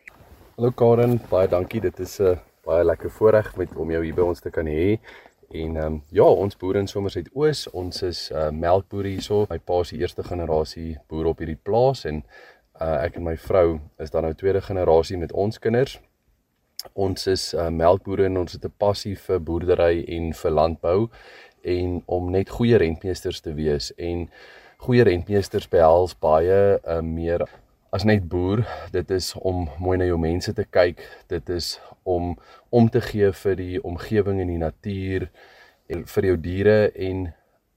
Hallo 0.58 0.70
Karen, 0.70 1.18
baie 1.30 1.48
dankie. 1.48 1.80
Dit 1.80 1.98
is 1.98 2.20
'n 2.20 2.36
baie 2.66 2.84
lekker 2.84 3.10
voorreg 3.10 3.56
met 3.56 3.76
om 3.76 3.90
jou 3.90 4.04
hier 4.04 4.14
by 4.14 4.22
ons 4.22 4.40
te 4.40 4.50
kan 4.50 4.66
hê. 4.66 4.98
En 5.50 5.76
ehm 5.76 5.86
um, 5.86 6.02
ja, 6.08 6.24
ons 6.24 6.56
boere 6.56 6.78
in 6.78 6.86
Somerset 6.86 7.28
Oos, 7.34 7.64
ons 7.74 8.02
is 8.06 8.18
uh 8.30 8.50
melkboere 8.54 9.10
hierso. 9.10 9.40
My 9.50 9.58
pa 9.58 9.80
se 9.82 9.96
eerste 9.98 10.22
generasie 10.22 10.92
boer 11.10 11.32
op 11.32 11.42
hierdie 11.42 11.58
plaas 11.58 12.04
en 12.06 12.20
uh 12.78 13.00
ek 13.02 13.18
en 13.18 13.26
my 13.26 13.34
vrou 13.48 13.80
is 13.98 14.14
dan 14.14 14.22
nou 14.22 14.30
tweede 14.38 14.62
generasie 14.62 15.18
met 15.18 15.32
ons 15.32 15.58
kinders. 15.58 15.96
Ons 16.94 17.26
is 17.26 17.48
uh 17.54 17.66
melkboere 17.66 18.28
en 18.30 18.38
ons 18.44 18.52
het 18.52 18.64
'n 18.64 18.78
passie 18.78 19.16
vir 19.16 19.40
boerdery 19.40 20.04
en 20.06 20.30
vir 20.42 20.50
landbou 20.50 21.08
en 21.62 22.02
om 22.06 22.30
net 22.30 22.48
goeie 22.48 22.78
rentmeesters 22.78 23.40
te 23.40 23.54
wees 23.54 23.90
en 23.98 24.28
goeie 24.86 25.02
rentmeesters 25.02 25.68
behels 25.68 26.14
baie 26.14 26.78
uh 26.78 27.00
meer 27.02 27.48
as 27.90 28.06
net 28.06 28.28
boer, 28.30 28.62
dit 28.94 29.10
is 29.10 29.32
om 29.34 29.66
mooi 29.82 29.98
na 29.98 30.06
jou 30.06 30.18
mense 30.20 30.52
te 30.54 30.64
kyk. 30.64 31.02
Dit 31.30 31.50
is 31.50 31.74
om 32.06 32.36
om 32.70 32.88
te 32.88 33.02
gee 33.02 33.32
vir 33.34 33.56
die 33.58 33.82
omgewing 33.82 34.40
en 34.40 34.50
die 34.52 34.62
natuur 34.62 35.26
en 35.90 36.04
vir 36.06 36.28
jou 36.30 36.36
diere 36.38 36.78
en 36.94 37.28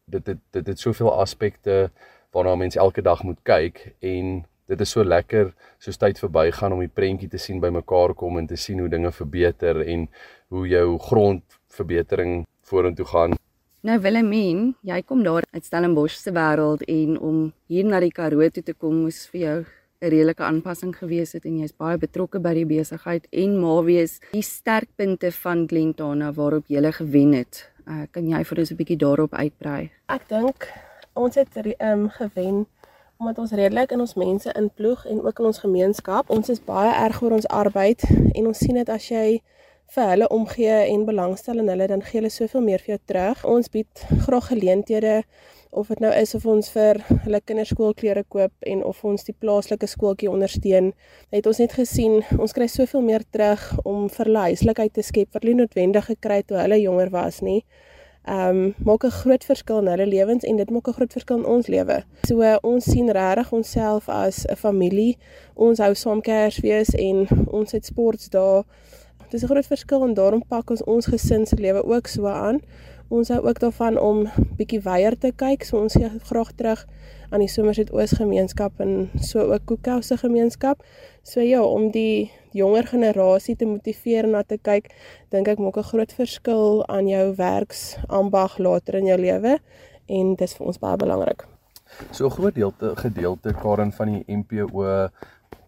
dit 0.06 0.26
dit 0.26 0.42
dit 0.54 0.68
het 0.70 0.80
soveel 0.80 1.10
aspekte 1.18 1.90
waarna 2.34 2.56
mense 2.56 2.80
elke 2.80 3.02
dag 3.02 3.24
moet 3.24 3.42
kyk 3.44 3.96
en 4.02 4.44
dit 4.70 4.82
is 4.82 4.94
so 4.96 5.04
lekker 5.04 5.52
soos 5.82 5.98
tyd 5.98 6.22
verbygaan 6.22 6.74
om 6.74 6.86
die 6.86 6.94
prentjie 6.94 7.30
te 7.30 7.42
sien 7.42 7.62
bymekaar 7.62 8.14
kom 8.14 8.38
en 8.38 8.48
te 8.48 8.58
sien 8.58 8.80
hoe 8.80 8.90
dinge 8.90 9.12
verbeter 9.12 9.82
en 9.82 10.08
hoe 10.54 10.68
jou 10.68 10.88
grondverbetering 11.10 12.44
vorentoe 12.62 13.06
gaan. 13.06 13.38
Nou 13.84 14.00
Willemien, 14.00 14.76
jy 14.82 15.02
kom 15.02 15.24
daar 15.26 15.44
uit 15.52 15.66
Stellenbosch 15.66 16.22
se 16.22 16.32
wêreld 16.32 16.86
en 16.88 17.18
om 17.20 17.40
hier 17.68 17.86
na 17.86 18.00
die 18.00 18.14
Karoo 18.14 18.48
toe 18.50 18.64
te 18.64 18.74
kom 18.74 19.02
moes 19.04 19.26
vir 19.34 19.42
jou 19.42 19.58
'n 20.04 20.10
redelike 20.12 20.44
aanpassing 20.44 20.96
gewees 20.96 21.32
het 21.34 21.46
en 21.46 21.60
jy's 21.62 21.76
baie 21.80 21.98
betrokke 21.98 22.40
by 22.44 22.54
die 22.54 22.68
besigheid 22.68 23.28
en 23.32 23.60
maar 23.62 23.84
wees 23.88 24.20
die 24.34 24.44
sterkpunte 24.44 25.32
van 25.32 25.68
Glentana 25.68 26.34
waarop 26.34 26.68
jy 26.68 26.92
gewen 26.92 27.34
het. 27.34 27.70
Uh, 27.88 28.04
kan 28.12 28.28
jy 28.28 28.44
vir 28.44 28.60
ons 28.60 28.72
'n 28.72 28.76
bietjie 28.76 28.98
daarop 28.98 29.34
uitbrei? 29.34 29.92
Ek 30.08 30.28
dink 30.28 30.68
ons 31.14 31.36
het 31.36 31.50
ehm 31.56 32.00
um, 32.00 32.10
gewen 32.10 32.68
omdat 33.20 33.38
ons 33.38 33.52
redelik 33.52 33.92
in 33.92 34.00
ons 34.00 34.14
mense 34.14 34.52
inploeg 34.52 35.06
en 35.06 35.22
ook 35.24 35.40
in 35.40 35.46
ons 35.46 35.60
gemeenskap. 35.60 36.30
Ons 36.30 36.50
is 36.50 36.60
baie 36.60 36.92
erg 37.06 37.22
oor 37.22 37.32
ons 37.32 37.48
arbeid 37.48 38.04
en 38.34 38.48
ons 38.48 38.58
sien 38.58 38.76
dit 38.76 38.90
as 38.90 39.08
jy 39.08 39.42
vir 39.96 40.10
hulle 40.10 40.28
omgee 40.28 40.78
en 40.90 41.06
belangstel 41.06 41.62
in 41.62 41.70
hulle 41.70 41.88
dan 41.88 42.02
gee 42.02 42.20
hulle 42.20 42.32
soveel 42.34 42.62
meer 42.62 42.80
vir 42.80 42.96
jou 42.96 43.02
terug. 43.06 43.46
Ons 43.46 43.70
bied 43.70 44.06
graag 44.26 44.48
geleenthede 44.48 45.24
of 45.74 45.88
dit 45.88 46.00
nou 46.00 46.12
is 46.14 46.36
of 46.36 46.46
ons 46.46 46.70
vir 46.74 47.00
hulle 47.26 47.40
kinders 47.46 47.72
skoolklere 47.74 48.24
koop 48.30 48.68
en 48.74 48.84
of 48.84 49.04
ons 49.04 49.26
die 49.28 49.36
plaaslike 49.40 49.88
skooltjie 49.90 50.30
ondersteun, 50.32 50.92
het 51.34 51.48
ons 51.50 51.62
net 51.64 51.74
gesien 51.78 52.22
ons 52.38 52.54
kry 52.54 52.68
soveel 52.68 53.02
meer 53.02 53.26
terug 53.32 53.64
om 53.84 54.06
vir 54.10 54.30
hulle 54.30 54.46
huislikheid 54.52 54.94
te 54.94 55.06
skep 55.06 55.34
wat 55.34 55.44
hulle 55.44 55.64
noodwendig 55.64 56.06
gekry 56.12 56.42
het 56.42 56.52
toe 56.52 56.62
hulle 56.62 56.80
jonger 56.82 57.12
was 57.14 57.42
nie. 57.42 57.64
Ehm 58.24 58.50
um, 58.50 58.76
maak 58.88 59.04
'n 59.04 59.12
groot 59.12 59.44
verskil 59.44 59.80
in 59.80 59.88
hulle 59.88 60.08
lewens 60.08 60.44
en 60.44 60.56
dit 60.56 60.70
maak 60.70 60.88
'n 60.88 60.94
groot 60.94 61.12
verskil 61.12 61.38
in 61.38 61.46
ons 61.46 61.68
lewe. 61.68 62.04
So 62.28 62.42
uh, 62.42 62.56
ons 62.62 62.86
sien 62.86 63.10
regtig 63.12 63.52
onsself 63.52 64.10
as 64.10 64.46
'n 64.48 64.56
familie. 64.56 65.18
Ons 65.54 65.80
hou 65.80 65.94
saam 65.94 66.22
kers 66.22 66.60
wees 66.60 66.90
en 66.96 67.28
ons 67.52 67.72
het 67.72 67.86
sports 67.86 68.30
daar. 68.30 68.64
Dit 69.30 69.34
is 69.34 69.44
'n 69.44 69.52
groot 69.52 69.68
verskil 69.68 70.04
en 70.04 70.14
daarom 70.14 70.44
pak 70.48 70.70
ons 70.70 70.84
ons 70.84 71.06
gesin 71.06 71.46
se 71.46 71.56
lewe 71.56 71.84
ook 71.84 72.08
so 72.08 72.26
aan. 72.28 72.62
Ons 73.10 73.30
hou 73.30 73.42
ook 73.44 73.60
daarvan 73.60 73.98
om 74.00 74.24
bietjie 74.58 74.80
weier 74.82 75.18
te 75.20 75.32
kyk, 75.36 75.64
so 75.64 75.82
ons 75.82 75.94
gee 75.94 76.10
graag 76.30 76.52
terug 76.56 76.86
aan 77.30 77.42
die 77.44 77.50
Somerset 77.52 77.92
Oos 77.94 78.14
gemeenskap 78.18 78.80
en 78.84 79.10
so 79.20 79.44
ook 79.52 79.66
Koekhouse 79.66 80.14
se 80.14 80.18
gemeenskap. 80.18 80.84
So 81.24 81.42
ja, 81.42 81.64
om 81.64 81.92
die 81.92 82.32
jonger 82.54 82.88
generasie 82.88 83.56
te 83.56 83.66
motiveer 83.66 84.28
na 84.28 84.44
te 84.44 84.58
kyk, 84.58 84.92
dink 85.34 85.48
ek 85.48 85.60
maak 85.60 85.78
'n 85.78 85.90
groot 85.92 86.14
verskil 86.14 86.86
aan 86.88 87.08
jou 87.08 87.36
werksambag 87.36 88.58
later 88.58 88.96
in 88.96 89.06
jou 89.06 89.18
lewe 89.18 89.60
en 90.08 90.36
dit 90.36 90.42
is 90.42 90.54
vir 90.54 90.68
ons 90.68 90.80
baie 90.80 90.98
belangrik. 90.98 91.46
So 92.12 92.26
'n 92.26 92.32
groot 92.32 92.54
gedeelte 92.54 92.96
gedeelte 92.96 93.54
Karen 93.54 93.92
van 93.92 94.08
die 94.14 94.24
MPO 94.28 94.68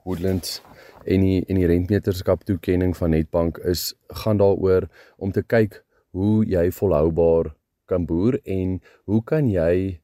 Woodlands 0.03 0.61
en 1.05 1.21
die 1.21 1.43
en 1.47 1.55
die 1.55 1.65
rentmeterskap 1.65 2.43
toekenning 2.43 2.97
van 2.97 3.09
Netbank 3.09 3.57
is 3.57 3.93
gaan 4.07 4.37
daaroor 4.37 4.87
om 5.17 5.31
te 5.31 5.41
kyk 5.41 5.84
hoe 6.15 6.45
jy 6.47 6.69
volhoubaar 6.71 7.51
kan 7.91 8.05
boer 8.07 8.39
en 8.43 8.79
hoe 9.05 9.21
kan 9.23 9.49
jy 9.51 9.99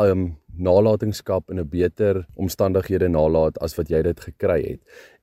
um 0.00 0.32
nalatenskap 0.56 1.50
in 1.50 1.58
'n 1.60 1.68
beter 1.68 2.26
omstandighede 2.36 3.08
nalat 3.08 3.58
as 3.58 3.76
wat 3.76 3.88
jy 3.88 4.02
dit 4.02 4.20
gekry 4.20 4.60
het. 4.62 4.80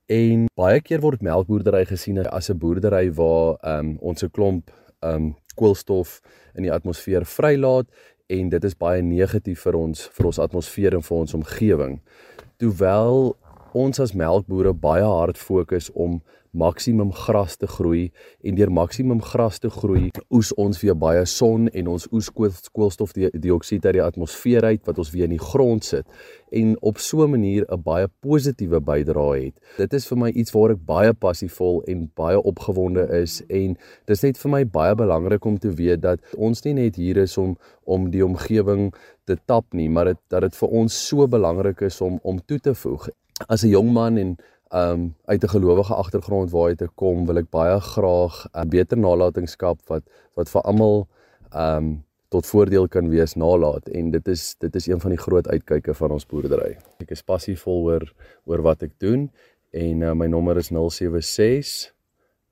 En 0.08 0.46
baie 0.56 0.80
keer 0.80 1.00
word 1.00 1.22
melkboerdery 1.22 1.84
gesien 1.84 2.18
as 2.18 2.50
'n 2.50 2.58
boerdery 2.58 3.10
waar 3.10 3.58
um 3.62 3.98
ons 4.00 4.22
'n 4.22 4.30
klomp 4.30 4.70
um 5.02 5.36
koolstof 5.56 6.20
in 6.54 6.62
die 6.62 6.72
atmosfeer 6.72 7.24
vrylaat 7.24 7.86
en 8.28 8.48
dit 8.48 8.64
is 8.64 8.74
baie 8.74 9.02
negatief 9.02 9.60
vir 9.66 9.76
ons 9.76 10.08
vir 10.08 10.26
ons 10.26 10.38
atmosfeer 10.38 10.94
en 10.94 11.02
vir 11.02 11.16
ons 11.16 11.34
omgewing. 11.34 12.00
Terwyl 12.58 13.36
ons 13.72 14.00
as 14.00 14.14
melkbore 14.14 14.72
baie 14.72 15.04
hard 15.04 15.38
fokus 15.38 15.90
om 15.94 16.20
maksimum 16.50 17.12
gras 17.12 17.56
te 17.56 17.66
groei 17.66 18.10
en 18.42 18.56
deur 18.58 18.70
maksimum 18.74 19.20
gras 19.22 19.60
te 19.62 19.70
groei 19.70 20.08
oes 20.34 20.50
ons 20.58 20.80
weer 20.82 20.96
baie 20.98 21.22
son 21.26 21.68
en 21.68 21.90
ons 21.92 22.08
oes 22.10 22.30
koolstofdioksied 22.34 23.86
uit 23.86 23.94
die 23.94 24.02
atmosfeer 24.02 24.66
uit 24.66 24.82
wat 24.88 24.98
ons 24.98 25.12
weer 25.14 25.28
in 25.28 25.36
die 25.36 25.44
grond 25.52 25.86
sit 25.86 26.08
en 26.50 26.74
op 26.82 26.98
so 26.98 27.22
'n 27.22 27.30
manier 27.30 27.64
'n 27.70 27.82
baie 27.82 28.08
positiewe 28.20 28.80
bydrae 28.80 29.44
het. 29.44 29.54
Dit 29.78 29.92
is 29.92 30.06
vir 30.08 30.18
my 30.18 30.30
iets 30.30 30.52
waar 30.52 30.70
ek 30.70 30.84
baie 30.86 31.12
passievol 31.12 31.82
en 31.86 32.10
baie 32.16 32.42
opgewonde 32.42 33.06
is 33.22 33.42
en 33.48 33.76
dis 34.06 34.22
net 34.22 34.38
vir 34.38 34.50
my 34.50 34.64
baie 34.64 34.94
belangrik 34.94 35.44
om 35.44 35.58
te 35.58 35.70
weet 35.70 36.00
dat 36.00 36.18
ons 36.36 36.64
nie 36.64 36.74
net 36.74 36.96
hier 36.96 37.16
is 37.16 37.38
om 37.38 37.56
om 37.84 38.10
die 38.10 38.24
omgewing 38.24 38.92
te 39.24 39.36
tap 39.46 39.64
nie, 39.72 39.88
maar 39.88 40.04
dit 40.04 40.18
dat 40.28 40.42
dit 40.42 40.56
vir 40.56 40.68
ons 40.68 41.08
so 41.08 41.26
belangrik 41.28 41.80
is 41.80 42.00
om 42.00 42.18
om 42.22 42.40
toe 42.46 42.58
te 42.58 42.74
voeg. 42.74 43.08
As 43.48 43.64
'n 43.64 43.68
jong 43.68 43.92
man 43.92 44.16
en 44.16 44.36
um 44.72 45.14
uit 45.24 45.42
'n 45.42 45.48
gelowige 45.48 45.94
agtergrond 45.94 46.50
waar 46.50 46.68
hy 46.68 46.74
te 46.74 46.88
kom, 46.94 47.26
wil 47.26 47.38
ek 47.38 47.50
baie 47.50 47.80
graag 47.80 48.46
'n 48.52 48.68
beter 48.68 48.98
nalatenskap 48.98 49.78
wat 49.88 50.02
wat 50.34 50.48
vir 50.48 50.62
almal 50.62 51.08
um 51.54 52.04
tot 52.28 52.46
voordeel 52.46 52.88
kan 52.88 53.08
wees 53.10 53.34
nalat 53.34 53.88
en 53.88 54.10
dit 54.10 54.28
is 54.28 54.54
dit 54.58 54.74
is 54.74 54.86
een 54.86 55.00
van 55.00 55.10
die 55.10 55.18
groot 55.18 55.48
uitkyke 55.48 55.94
van 55.94 56.10
ons 56.10 56.26
boerdery. 56.26 56.76
Ek 57.00 57.10
is 57.10 57.22
passievol 57.22 57.82
oor 57.84 58.12
oor 58.44 58.62
wat 58.62 58.82
ek 58.82 58.92
doen 58.98 59.30
en 59.72 60.02
uh, 60.02 60.12
my 60.14 60.26
nommer 60.26 60.56
is 60.56 60.70
076 60.70 61.92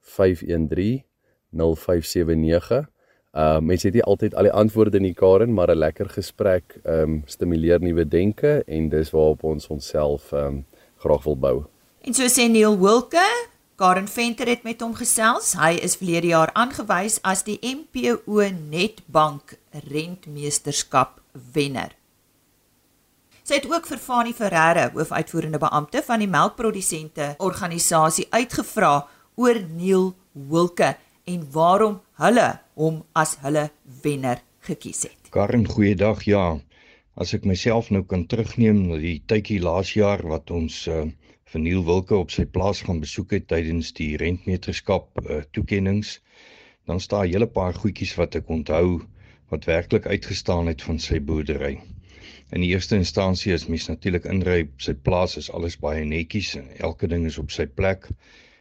513 0.00 1.04
0579. 1.52 2.88
Uh 3.38 3.61
mense 3.61 3.87
het 3.87 3.95
nie 3.95 4.02
altyd 4.02 4.35
al 4.35 4.49
die 4.49 4.52
antwoorde 4.52 4.97
in 4.97 5.07
die 5.07 5.14
Karen, 5.14 5.54
maar 5.54 5.71
'n 5.71 5.78
lekker 5.78 6.09
gesprek 6.09 6.80
um 6.85 7.23
stimuleer 7.26 7.80
nuwe 7.80 8.04
denke 8.09 8.64
en 8.66 8.88
dis 8.88 9.11
waarop 9.11 9.45
ons 9.45 9.68
onsself 9.68 10.33
um 10.33 10.64
graag 10.99 11.25
wil 11.25 11.38
bou. 11.38 11.57
En 12.05 12.14
so 12.14 12.26
sê 12.31 12.49
Neil 12.50 12.78
Wilke, 12.78 13.25
Karen 13.78 14.09
Venter 14.09 14.49
het 14.50 14.64
met 14.67 14.81
hom 14.83 14.95
gesels. 14.99 15.52
Hy 15.59 15.76
is 15.83 15.99
verlede 16.00 16.33
jaar 16.33 16.50
aangewys 16.59 17.21
as 17.23 17.45
die 17.47 17.59
MPO 17.62 18.43
Netbank 18.71 19.59
Rentmeesterskap 19.87 21.21
wenner. 21.55 21.95
Sy 23.49 23.61
het 23.61 23.69
ook 23.71 23.87
vir 23.88 24.00
Fanie 24.02 24.35
Ferreira, 24.37 24.90
hoofuitvoerende 24.93 25.61
beampte 25.62 26.02
van 26.05 26.21
die 26.21 26.28
melkprodusente 26.28 27.31
organisasie 27.40 28.26
uitgevra 28.35 29.07
oor 29.40 29.61
Neil 29.71 30.11
Wilke 30.33 30.97
en 31.25 31.47
waarom 31.55 32.00
hulle 32.21 32.49
hom 32.76 33.00
as 33.17 33.38
hulle 33.45 33.71
wenner 34.02 34.43
gekies 34.69 35.07
het. 35.09 35.31
Karen, 35.33 35.64
goeiedag. 35.69 36.26
Ja, 36.28 36.59
as 37.23 37.33
ek 37.35 37.47
myself 37.51 37.89
nou 37.95 38.05
kan 38.11 38.25
terugneem 38.31 38.85
na 38.89 38.97
die 39.03 39.17
tydjie 39.31 39.59
laas 39.63 39.91
jaar 39.97 40.21
wat 40.33 40.53
ons 40.55 40.75
uh, 40.87 41.01
vir 41.51 41.63
Neil 41.65 41.83
Wilke 41.89 42.15
op 42.15 42.31
sy 42.31 42.45
plaas 42.57 42.83
gaan 42.87 43.01
besoek 43.03 43.33
het 43.35 43.49
tydens 43.51 43.91
die 43.99 44.13
rentmeterskap 44.23 45.23
uh, 45.25 45.41
toekenninge, 45.57 46.21
dan 46.87 47.03
staan 47.03 47.27
'n 47.27 47.33
hele 47.33 47.49
paar 47.59 47.75
goedjies 47.75 48.15
wat 48.21 48.37
ek 48.39 48.53
onthou 48.57 49.01
wat 49.51 49.67
werklik 49.67 50.07
uitgestaan 50.07 50.71
het 50.71 50.85
van 50.87 51.01
sy 51.03 51.19
boerdery. 51.31 51.75
In 52.55 52.63
die 52.63 52.71
eerste 52.71 52.97
instansie 52.97 53.53
is 53.53 53.67
mens 53.67 53.89
natuurlik 53.89 54.29
inry 54.35 54.61
op 54.69 54.85
sy 54.87 54.95
plaas 54.95 55.37
is 55.43 55.51
alles 55.51 55.77
baie 55.77 56.05
netjies 56.05 56.55
en 56.61 56.71
elke 56.91 57.11
ding 57.11 57.27
is 57.27 57.41
op 57.43 57.51
sy 57.51 57.67
plek 57.67 58.07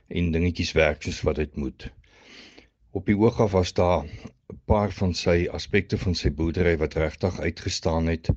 en 0.10 0.32
dingetjies 0.32 0.74
werk 0.80 1.06
soos 1.06 1.22
wat 1.28 1.38
dit 1.44 1.56
moet. 1.56 1.90
Op 2.92 3.06
die 3.06 3.18
oog 3.22 3.40
af 3.46 3.54
was 3.54 3.74
daar 3.74 4.08
'n 4.54 4.60
paar 4.72 4.92
van 4.98 5.13
sy 5.20 5.34
aspekte 5.58 5.98
van 6.01 6.13
sy 6.18 6.30
boerdery 6.36 6.74
wat 6.82 6.94
regtig 7.00 7.39
uitgestaan 7.46 8.06
het. 8.12 8.27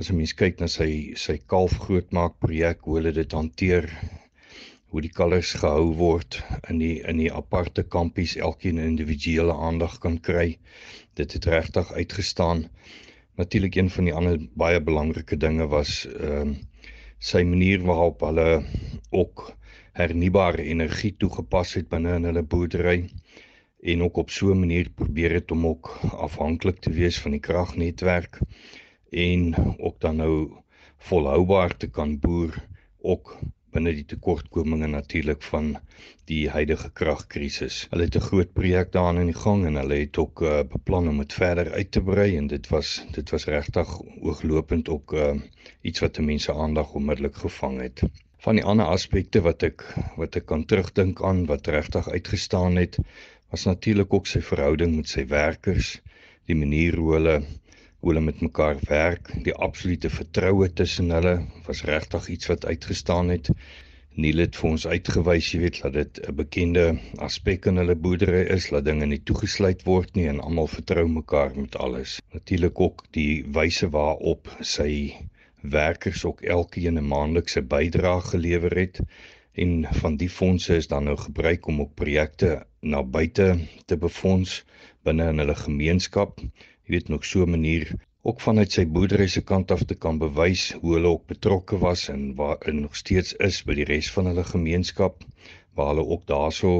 As 0.00 0.10
'n 0.10 0.16
mens 0.16 0.34
kyk 0.40 0.58
na 0.62 0.66
sy 0.72 0.88
sy 1.22 1.36
kalf 1.52 1.76
grootmaak 1.84 2.34
projek 2.44 2.82
hoe 2.84 2.96
hulle 2.96 3.12
dit 3.18 3.36
hanteer 3.36 3.86
hoe 4.90 5.02
die 5.06 5.12
kalvers 5.20 5.52
gehou 5.62 5.86
word 6.00 6.36
in 6.72 6.82
die 6.82 6.90
in 7.12 7.22
die 7.22 7.30
aparte 7.40 7.86
kampies 7.96 8.34
elkeen 8.48 8.82
individuele 8.84 9.56
aandag 9.68 9.96
kan 10.04 10.18
kry 10.28 10.46
dit 11.22 11.36
het 11.38 11.50
regtig 11.54 11.92
uitgestaan. 12.02 12.62
Natuurlik 13.40 13.80
een 13.80 13.90
van 13.96 14.10
die 14.10 14.16
ander 14.20 14.36
baie 14.64 14.84
belangrike 14.90 15.40
dinge 15.46 15.70
was 15.76 15.94
ehm 16.12 16.52
uh, 16.52 16.58
sy 17.32 17.42
manier 17.54 17.80
waarop 17.88 18.20
hulle 18.28 18.50
ook 19.22 19.48
hernubare 20.02 20.68
energie 20.76 21.16
toegepas 21.24 21.74
het 21.80 21.88
binne 21.96 22.20
in 22.20 22.28
hulle 22.30 22.44
boerdery 22.52 22.98
en 23.80 24.02
ook 24.02 24.16
op 24.16 24.30
so 24.30 24.50
'n 24.50 24.58
manier 24.58 24.90
probeer 24.90 25.32
het 25.32 25.50
om 25.50 25.66
ook 25.66 25.98
afhanklik 26.10 26.78
te 26.78 26.90
wees 26.90 27.20
van 27.20 27.30
die 27.30 27.40
kragnetwerk 27.40 28.40
en 29.10 29.54
ook 29.78 30.00
dan 30.00 30.16
nou 30.16 30.52
volhoubaar 30.96 31.76
te 31.76 31.86
kan 31.90 32.18
boer 32.18 32.66
ook 32.98 33.38
binne 33.72 33.92
die 33.92 34.06
tekortkominge 34.10 34.88
natuurlik 34.90 35.42
van 35.42 35.74
die 36.30 36.48
huidige 36.50 36.90
kragkrisis. 37.00 37.86
Hulle 37.90 38.06
het 38.08 38.16
'n 38.16 38.26
groot 38.28 38.52
projek 38.52 38.92
daarin 38.92 39.20
in 39.20 39.30
die 39.32 39.40
gang 39.40 39.66
en 39.66 39.76
hulle 39.80 39.98
het 40.00 40.18
ook 40.18 40.42
uh, 40.42 40.60
beplan 40.72 41.08
om 41.08 41.18
dit 41.18 41.32
verder 41.32 41.72
uit 41.72 41.90
te 41.90 42.02
brei 42.02 42.36
en 42.36 42.46
dit 42.46 42.68
was 42.68 43.04
dit 43.12 43.30
was 43.30 43.44
regtig 43.44 43.88
ooglopend 44.20 44.88
ook 44.88 45.12
uh, 45.12 45.34
iets 45.82 46.00
wat 46.00 46.18
mense 46.18 46.54
aandag 46.54 46.94
onmiddellik 46.94 47.36
gevang 47.36 47.80
het. 47.80 48.02
Van 48.38 48.54
die 48.54 48.64
ander 48.64 48.86
aspekte 48.86 49.40
wat 49.40 49.62
ek 49.62 49.84
wat 50.16 50.36
ek 50.36 50.46
kan 50.46 50.64
terugdink 50.64 51.22
aan 51.22 51.46
wat 51.46 51.66
regtig 51.66 52.08
uitgestaan 52.08 52.76
het, 52.76 52.98
was 53.50 53.64
natuurlik 53.64 54.12
ook 54.14 54.26
sy 54.26 54.40
verhouding 54.44 54.94
met 54.96 55.08
sy 55.08 55.24
werkers, 55.26 55.96
die 56.50 56.56
manier 56.56 56.96
hoe 57.00 57.12
hulle 57.16 57.36
hoe 57.98 58.12
hulle 58.12 58.22
met 58.22 58.40
mekaar 58.44 58.78
werk, 58.86 59.30
die 59.42 59.54
absolute 59.66 60.10
vertroue 60.14 60.68
tussen 60.80 61.10
hulle 61.10 61.32
was 61.66 61.80
regtig 61.88 62.28
iets 62.34 62.46
wat 62.46 62.66
uitgestaan 62.70 63.32
het. 63.34 63.48
Niel 64.14 64.42
het 64.44 64.58
vir 64.58 64.68
ons 64.68 64.84
uitgewys, 64.86 65.48
jy 65.54 65.60
weet, 65.64 65.80
dat 65.82 65.96
dit 65.96 66.20
'n 66.28 66.34
bekende 66.38 66.84
aspek 67.26 67.66
in 67.70 67.80
hulle 67.82 67.96
boerdery 68.04 68.44
is, 68.54 68.68
dat 68.70 68.86
dinge 68.86 69.06
nie 69.06 69.20
toegesluit 69.30 69.82
word 69.86 70.14
nie 70.14 70.28
en 70.30 70.40
almal 70.40 70.70
vertrou 70.70 71.06
mekaar 71.08 71.56
met 71.56 71.76
alles. 71.76 72.20
Natuurlik 72.34 72.80
ook 72.80 73.04
die 73.18 73.44
wyse 73.58 73.90
waarop 73.90 74.46
sy 74.60 75.14
werkers 75.62 76.24
ook 76.24 76.42
elkeen 76.42 76.98
'n 76.98 77.08
maandelikse 77.14 77.62
bydrae 77.62 78.20
gelewer 78.30 78.78
het 78.78 79.02
en 79.64 79.72
van 80.00 80.16
die 80.22 80.30
fondse 80.30 80.76
is 80.80 80.88
dan 80.92 81.08
nou 81.10 81.16
gebruik 81.16 81.66
om 81.66 81.80
ook 81.84 81.94
projekte 82.02 82.50
na 82.80 83.02
buite 83.02 83.46
te 83.90 83.96
befonds 83.96 84.64
binne 85.08 85.28
in 85.32 85.42
hulle 85.42 85.56
gemeenskap 85.62 86.42
jy 86.42 86.94
weet 86.94 87.08
nog 87.14 87.24
so 87.30 87.46
'n 87.46 87.54
manier 87.56 87.94
ook 88.30 88.40
vanuit 88.40 88.72
sy 88.72 88.84
boerdery 88.96 89.26
se 89.32 89.42
kant 89.50 89.70
af 89.74 89.82
te 89.90 89.96
kan 90.04 90.18
bewys 90.22 90.64
hoe 90.80 90.94
hulle 90.94 91.12
ook 91.14 91.26
betrokke 91.34 91.78
was 91.84 92.08
en 92.14 92.34
waar 92.40 92.68
in 92.72 92.80
nog 92.80 92.96
steeds 93.02 93.34
is 93.48 93.62
by 93.68 93.74
die 93.80 93.88
res 93.90 94.10
van 94.16 94.30
hulle 94.30 94.44
gemeenskap 94.54 95.24
waar 95.78 95.92
hulle 95.92 96.06
ook 96.14 96.26
daarso 96.26 96.72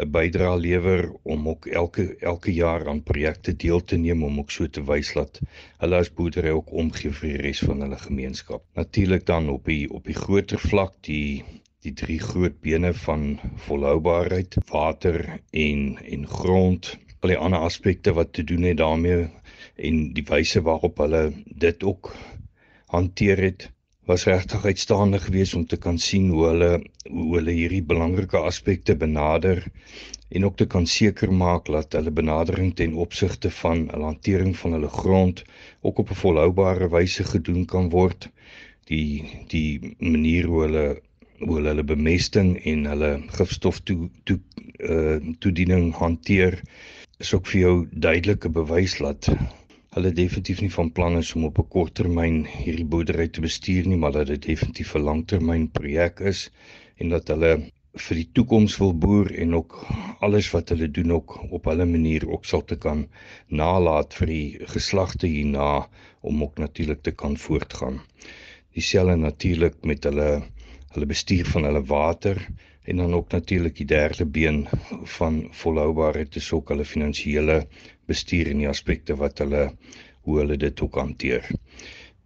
'n 0.00 0.10
bydrae 0.16 0.58
lewer 0.58 1.02
om 1.22 1.48
ook 1.48 1.66
elke 1.66 2.04
elke 2.32 2.52
jaar 2.54 2.88
aan 2.88 3.02
projekte 3.02 3.56
deel 3.64 3.84
te 3.84 3.96
neem 3.96 4.22
om 4.28 4.38
ook 4.42 4.50
so 4.50 4.66
te 4.76 4.82
wys 4.90 5.12
dat 5.18 5.40
hulle 5.82 5.96
as 5.96 6.12
boerdery 6.20 6.52
ook 6.58 6.72
omgee 6.82 7.12
vir 7.18 7.28
die 7.32 7.42
res 7.46 7.60
van 7.68 7.80
hulle 7.84 7.98
gemeenskap. 7.98 8.62
Natuurlik 8.74 9.26
dan 9.26 9.48
op 9.56 9.64
die 9.64 9.90
op 9.98 10.04
die 10.04 10.20
groter 10.24 10.58
vlak 10.58 10.94
die 11.08 11.44
die 11.84 11.92
drie 11.96 12.18
groot 12.20 12.60
bene 12.60 12.92
van 13.04 13.38
volhoubaarheid, 13.66 14.56
water 14.68 15.20
en 15.50 15.84
en 16.16 16.26
grond, 16.28 16.96
al 17.20 17.32
die 17.32 17.38
ander 17.40 17.64
aspekte 17.68 18.12
wat 18.16 18.32
te 18.36 18.44
doen 18.44 18.66
het 18.68 18.80
daarmee 18.80 19.28
en 19.88 20.00
die 20.16 20.24
wyse 20.28 20.60
waarop 20.66 21.00
hulle 21.04 21.22
dit 21.66 21.84
ook 21.84 22.12
hanteer 22.92 23.40
het 23.48 23.70
was 24.10 24.24
regtig 24.26 24.64
uitstaande 24.64 25.18
geweest 25.22 25.54
om 25.54 25.66
te 25.66 25.76
kan 25.76 25.98
sien 25.98 26.30
hoe 26.34 26.46
hulle 26.46 26.70
hoe 27.08 27.34
hulle 27.36 27.52
hierdie 27.54 27.82
belangrike 27.92 28.38
aspekte 28.50 28.96
benader 29.02 29.62
en 30.28 30.44
ook 30.44 30.56
te 30.56 30.66
kan 30.72 30.86
seker 30.86 31.32
maak 31.32 31.68
dat 31.74 31.92
hulle 31.98 32.12
benadering 32.20 32.72
ten 32.80 32.96
opsigte 33.04 33.50
van 33.58 33.84
'n 33.86 34.06
hantering 34.08 34.56
van 34.62 34.72
hulle 34.76 34.88
grond 34.88 35.44
ook 35.80 35.98
op 35.98 36.10
'n 36.10 36.20
volhoubare 36.22 36.88
wyse 36.96 37.24
gedoen 37.24 37.64
kan 37.64 37.90
word. 37.90 38.28
Die 38.84 39.24
die 39.46 39.94
manier 39.98 40.46
hoe 40.46 40.62
hulle 40.62 40.86
hoe 41.40 41.56
hulle, 41.56 41.84
bemesting 41.84 42.56
en 42.68 42.84
hulle 42.90 43.10
gifstof 43.38 43.80
toe 43.88 44.10
toe 44.28 44.38
uh 44.80 45.16
toediening 45.44 45.90
hanteer 45.96 46.60
is 47.20 47.32
ook 47.36 47.48
vir 47.52 47.60
jou 47.60 47.74
duidelike 48.06 48.48
bewys 48.60 48.96
dat 49.00 49.28
hulle 49.96 50.12
definitief 50.16 50.60
nie 50.64 50.72
van 50.72 50.92
plan 50.96 51.16
is 51.18 51.32
om 51.36 51.44
op 51.48 51.58
'n 51.58 51.68
kort 51.74 51.94
termyn 52.00 52.44
hierdie 52.50 52.86
boerdery 52.92 53.28
te 53.28 53.44
bestuur 53.46 53.88
nie, 53.88 53.98
maar 54.02 54.12
dat 54.12 54.26
dit 54.32 54.42
definitief 54.52 54.94
'n 54.94 55.06
langtermyn 55.08 55.68
projek 55.78 56.20
is 56.32 56.50
en 56.96 57.08
dat 57.16 57.28
hulle 57.28 57.52
vir 58.04 58.20
die 58.20 58.28
toekoms 58.38 58.76
wil 58.78 58.92
boer 59.04 59.32
en 59.44 59.54
ook 59.58 59.74
alles 60.26 60.50
wat 60.54 60.68
hulle 60.72 60.90
doen 60.98 61.12
ook 61.12 61.34
op 61.58 61.64
hulle 61.64 61.86
manier 61.86 62.28
ook 62.28 62.44
sal 62.44 62.62
te 62.64 62.76
kan 62.76 63.08
nalat 63.48 64.14
vir 64.20 64.26
die 64.26 64.70
geslagte 64.74 65.26
hierna 65.26 65.88
om 66.20 66.42
ook 66.42 66.58
natuurlik 66.58 67.02
te 67.02 67.10
kan 67.10 67.36
voortgaan. 67.36 68.00
Dieselfde 68.74 69.16
natuurlik 69.16 69.82
met 69.82 70.04
hulle 70.04 70.30
hulle 70.94 71.06
bestuur 71.06 71.46
van 71.54 71.64
hulle 71.68 71.82
water 71.84 72.40
en 72.90 72.96
dan 72.96 73.14
ook 73.14 73.32
natuurlik 73.32 73.76
die 73.76 73.86
derde 73.86 74.26
been 74.26 74.66
van 75.16 75.48
volhoubaarheid 75.50 76.36
is 76.36 76.52
ook 76.52 76.68
hulle 76.68 76.84
finansiële 76.84 77.66
bestuur 78.10 78.50
en 78.50 78.62
die 78.64 78.68
aspekte 78.68 79.16
wat 79.16 79.38
hulle 79.38 79.64
hoe 80.26 80.38
hulle 80.38 80.56
dit 80.56 80.80
ook 80.80 80.94
hanteer. 80.94 81.46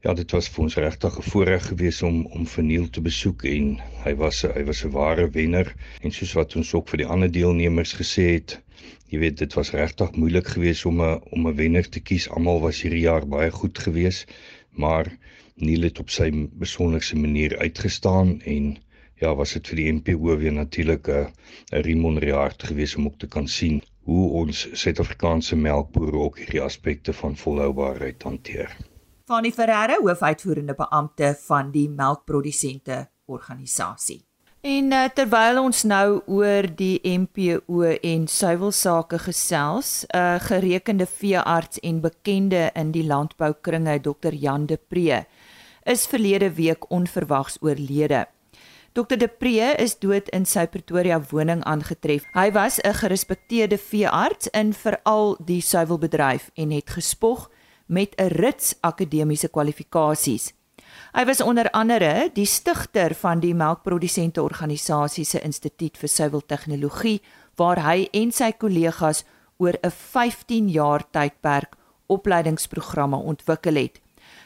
Ja, 0.04 0.12
dit 0.12 0.30
was 0.36 0.48
vir 0.52 0.62
ons 0.66 0.76
regtig 0.76 1.18
'n 1.18 1.28
voorreg 1.32 1.66
geweest 1.66 2.02
om 2.02 2.26
om 2.38 2.46
Verniel 2.54 2.88
te 2.90 3.00
besoek 3.00 3.44
en 3.50 3.68
hy 4.04 4.14
was 4.22 4.42
hy 4.42 4.64
was 4.70 4.84
'n 4.84 4.90
ware 4.96 5.28
wenner 5.36 5.74
en 6.00 6.12
soos 6.12 6.32
wat 6.38 6.56
ons 6.56 6.74
ook 6.74 6.88
vir 6.92 7.02
die 7.02 7.10
ander 7.14 7.32
deelnemers 7.32 7.94
gesê 8.00 8.26
het, 8.32 8.58
jy 9.08 9.18
weet 9.22 9.38
dit 9.38 9.54
was 9.54 9.72
regtig 9.72 10.12
moeilik 10.16 10.48
geweest 10.56 10.84
om 10.90 11.00
'n 11.00 11.20
om 11.30 11.48
'n 11.48 11.56
wenner 11.56 11.88
te 11.88 12.00
kies. 12.00 12.28
Almal 12.28 12.60
was 12.60 12.82
hierdie 12.82 13.06
jaar 13.08 13.26
baie 13.26 13.50
goed 13.50 13.78
geweest, 13.78 14.32
maar 14.70 15.08
Neil 15.54 15.82
het 15.86 15.98
op 16.02 16.10
sy 16.10 16.30
besonderse 16.58 17.16
manier 17.16 17.58
uitgestaan 17.58 18.40
en 18.42 18.76
ja, 19.22 19.34
was 19.34 19.52
dit 19.54 19.68
vir 19.70 19.78
die 19.78 19.92
NPO 19.92 20.36
weer 20.40 20.52
natuurlik 20.52 21.08
'n 21.08 21.30
'n 21.72 21.82
remonreaard 21.86 22.62
geweest 22.62 22.96
om 22.96 23.06
ook 23.06 23.18
te 23.18 23.26
kan 23.26 23.48
sien 23.48 23.82
hoe 24.02 24.30
ons 24.30 24.68
Suid-Afrikaanse 24.72 25.56
melkbooie 25.56 26.12
ook 26.12 26.38
hierdie 26.38 26.62
aspekte 26.62 27.12
van 27.12 27.36
volhoubaarheid 27.36 28.22
hanteer. 28.22 28.76
Fanny 29.24 29.50
Ferreira, 29.52 29.96
hoofuitvoerende 30.02 30.74
beampte 30.74 31.36
van 31.46 31.70
die 31.70 31.88
melkprodusente 31.88 33.08
organisasie. 33.24 34.24
En 34.64 34.92
uh, 34.92 35.04
terwyl 35.12 35.58
ons 35.60 35.82
nou 35.84 36.22
oor 36.26 36.64
die 36.76 36.96
MPO 37.04 37.82
en 38.00 38.22
suiwelsake 38.26 39.18
gesels, 39.18 40.06
'n 40.08 40.16
uh, 40.16 40.40
gerekende 40.40 41.06
veearts 41.06 41.80
en 41.80 42.00
bekende 42.00 42.70
in 42.74 42.90
die 42.90 43.04
landboukringe, 43.04 44.00
Dr. 44.00 44.32
Jan 44.32 44.66
de 44.66 44.78
Pre, 44.88 45.26
is 45.84 46.06
verlede 46.06 46.52
week 46.54 46.90
onverwags 46.90 47.56
oorlede. 47.60 48.26
Dr 48.94 49.16
de 49.16 49.28
Pre 49.28 49.74
is 49.82 49.98
dood 49.98 50.28
in 50.30 50.44
sy 50.46 50.68
Pretoria 50.70 51.18
woning 51.30 51.64
aangetref. 51.66 52.22
Hy 52.32 52.50
was 52.52 52.78
'n 52.78 52.94
gerespekteerde 52.94 53.78
veearts 53.78 54.46
in 54.52 54.72
veral 54.72 55.36
die 55.44 55.60
suiwelbedryf 55.60 56.50
en 56.54 56.70
het 56.70 56.90
gespog 56.90 57.50
met 57.86 58.14
'n 58.16 58.28
rits 58.28 58.74
akademiese 58.80 59.48
kwalifikasies. 59.48 60.52
Hy 61.12 61.24
was 61.24 61.40
onder 61.40 61.70
andere 61.70 62.30
die 62.34 62.46
stigter 62.46 63.14
van 63.14 63.40
die 63.40 63.54
melkprodusente 63.54 64.42
organisasie 64.42 65.24
se 65.24 65.40
Instituut 65.40 65.98
vir 65.98 66.08
Suiweltegnologie 66.08 67.20
waar 67.56 67.82
hy 67.82 68.08
en 68.12 68.32
sy 68.32 68.52
kollegas 68.52 69.24
oor 69.56 69.74
'n 69.82 69.90
15 69.90 70.68
jaar 70.68 71.04
tydperk 71.10 71.76
opleidingsprogramme 72.06 73.16
ontwikkel 73.16 73.74
het. 73.74 74.03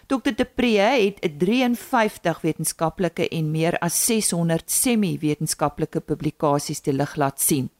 Dr 0.08 0.32
De 0.36 0.44
Pre 0.44 0.80
het 0.80 1.18
'n 1.20 1.36
53 1.36 2.40
wetenskaplike 2.40 3.28
en 3.28 3.50
meer 3.50 3.78
as 3.78 4.06
600 4.06 4.70
semi-wetenskaplike 4.70 6.00
publikasies 6.00 6.80
te 6.80 6.92
lig 6.92 7.16
laat 7.16 7.40
sien. 7.40 7.70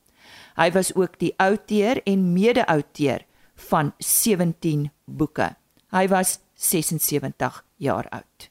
Hy 0.56 0.70
was 0.72 0.94
ook 0.94 1.18
die 1.18 1.34
outeur 1.36 2.02
en 2.04 2.32
mede-outeur 2.32 3.24
van 3.54 3.94
17 3.98 4.90
boeke. 5.04 5.56
Hy 5.90 6.08
was 6.08 6.38
76 6.54 7.64
jaar 7.76 8.08
oud. 8.08 8.50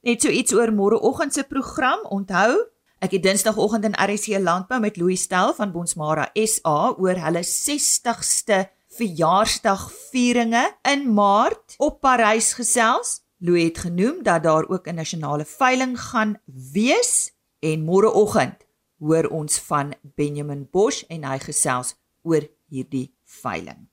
Net 0.00 0.22
so 0.22 0.28
iets 0.28 0.52
oor 0.52 0.72
môreoggend 0.72 1.34
se 1.34 1.44
program. 1.44 1.98
Onthou, 2.08 2.64
ek 2.98 3.10
het 3.10 3.22
Dinsdagoggend 3.22 3.84
in 3.84 3.92
RC 3.92 4.38
Landbou 4.38 4.80
met 4.80 4.96
Louis 4.96 5.22
Stel 5.22 5.54
van 5.54 5.72
Bonsmara 5.72 6.30
SA 6.32 6.94
oor 6.98 7.14
hulle 7.14 7.44
60ste 7.44 8.75
verjaarsdagvieringe 8.96 10.64
in 10.82 11.12
Maart 11.14 11.74
op 11.78 12.00
Parys 12.00 12.52
gesels. 12.56 13.20
Louis 13.38 13.68
het 13.68 13.78
genoem 13.78 14.22
dat 14.22 14.42
daar 14.42 14.68
ook 14.68 14.86
'n 14.86 14.94
nasionale 14.94 15.44
veiling 15.44 16.00
gaan 16.00 16.40
wees 16.72 17.32
en 17.58 17.84
môreoggend 17.84 18.66
hoor 18.98 19.28
ons 19.28 19.58
van 19.58 19.94
Benjamin 20.02 20.68
Bosch 20.70 21.04
en 21.08 21.24
hy 21.24 21.38
gesels 21.38 21.94
oor 22.22 22.48
hierdie 22.68 23.14
veiling. 23.24 23.88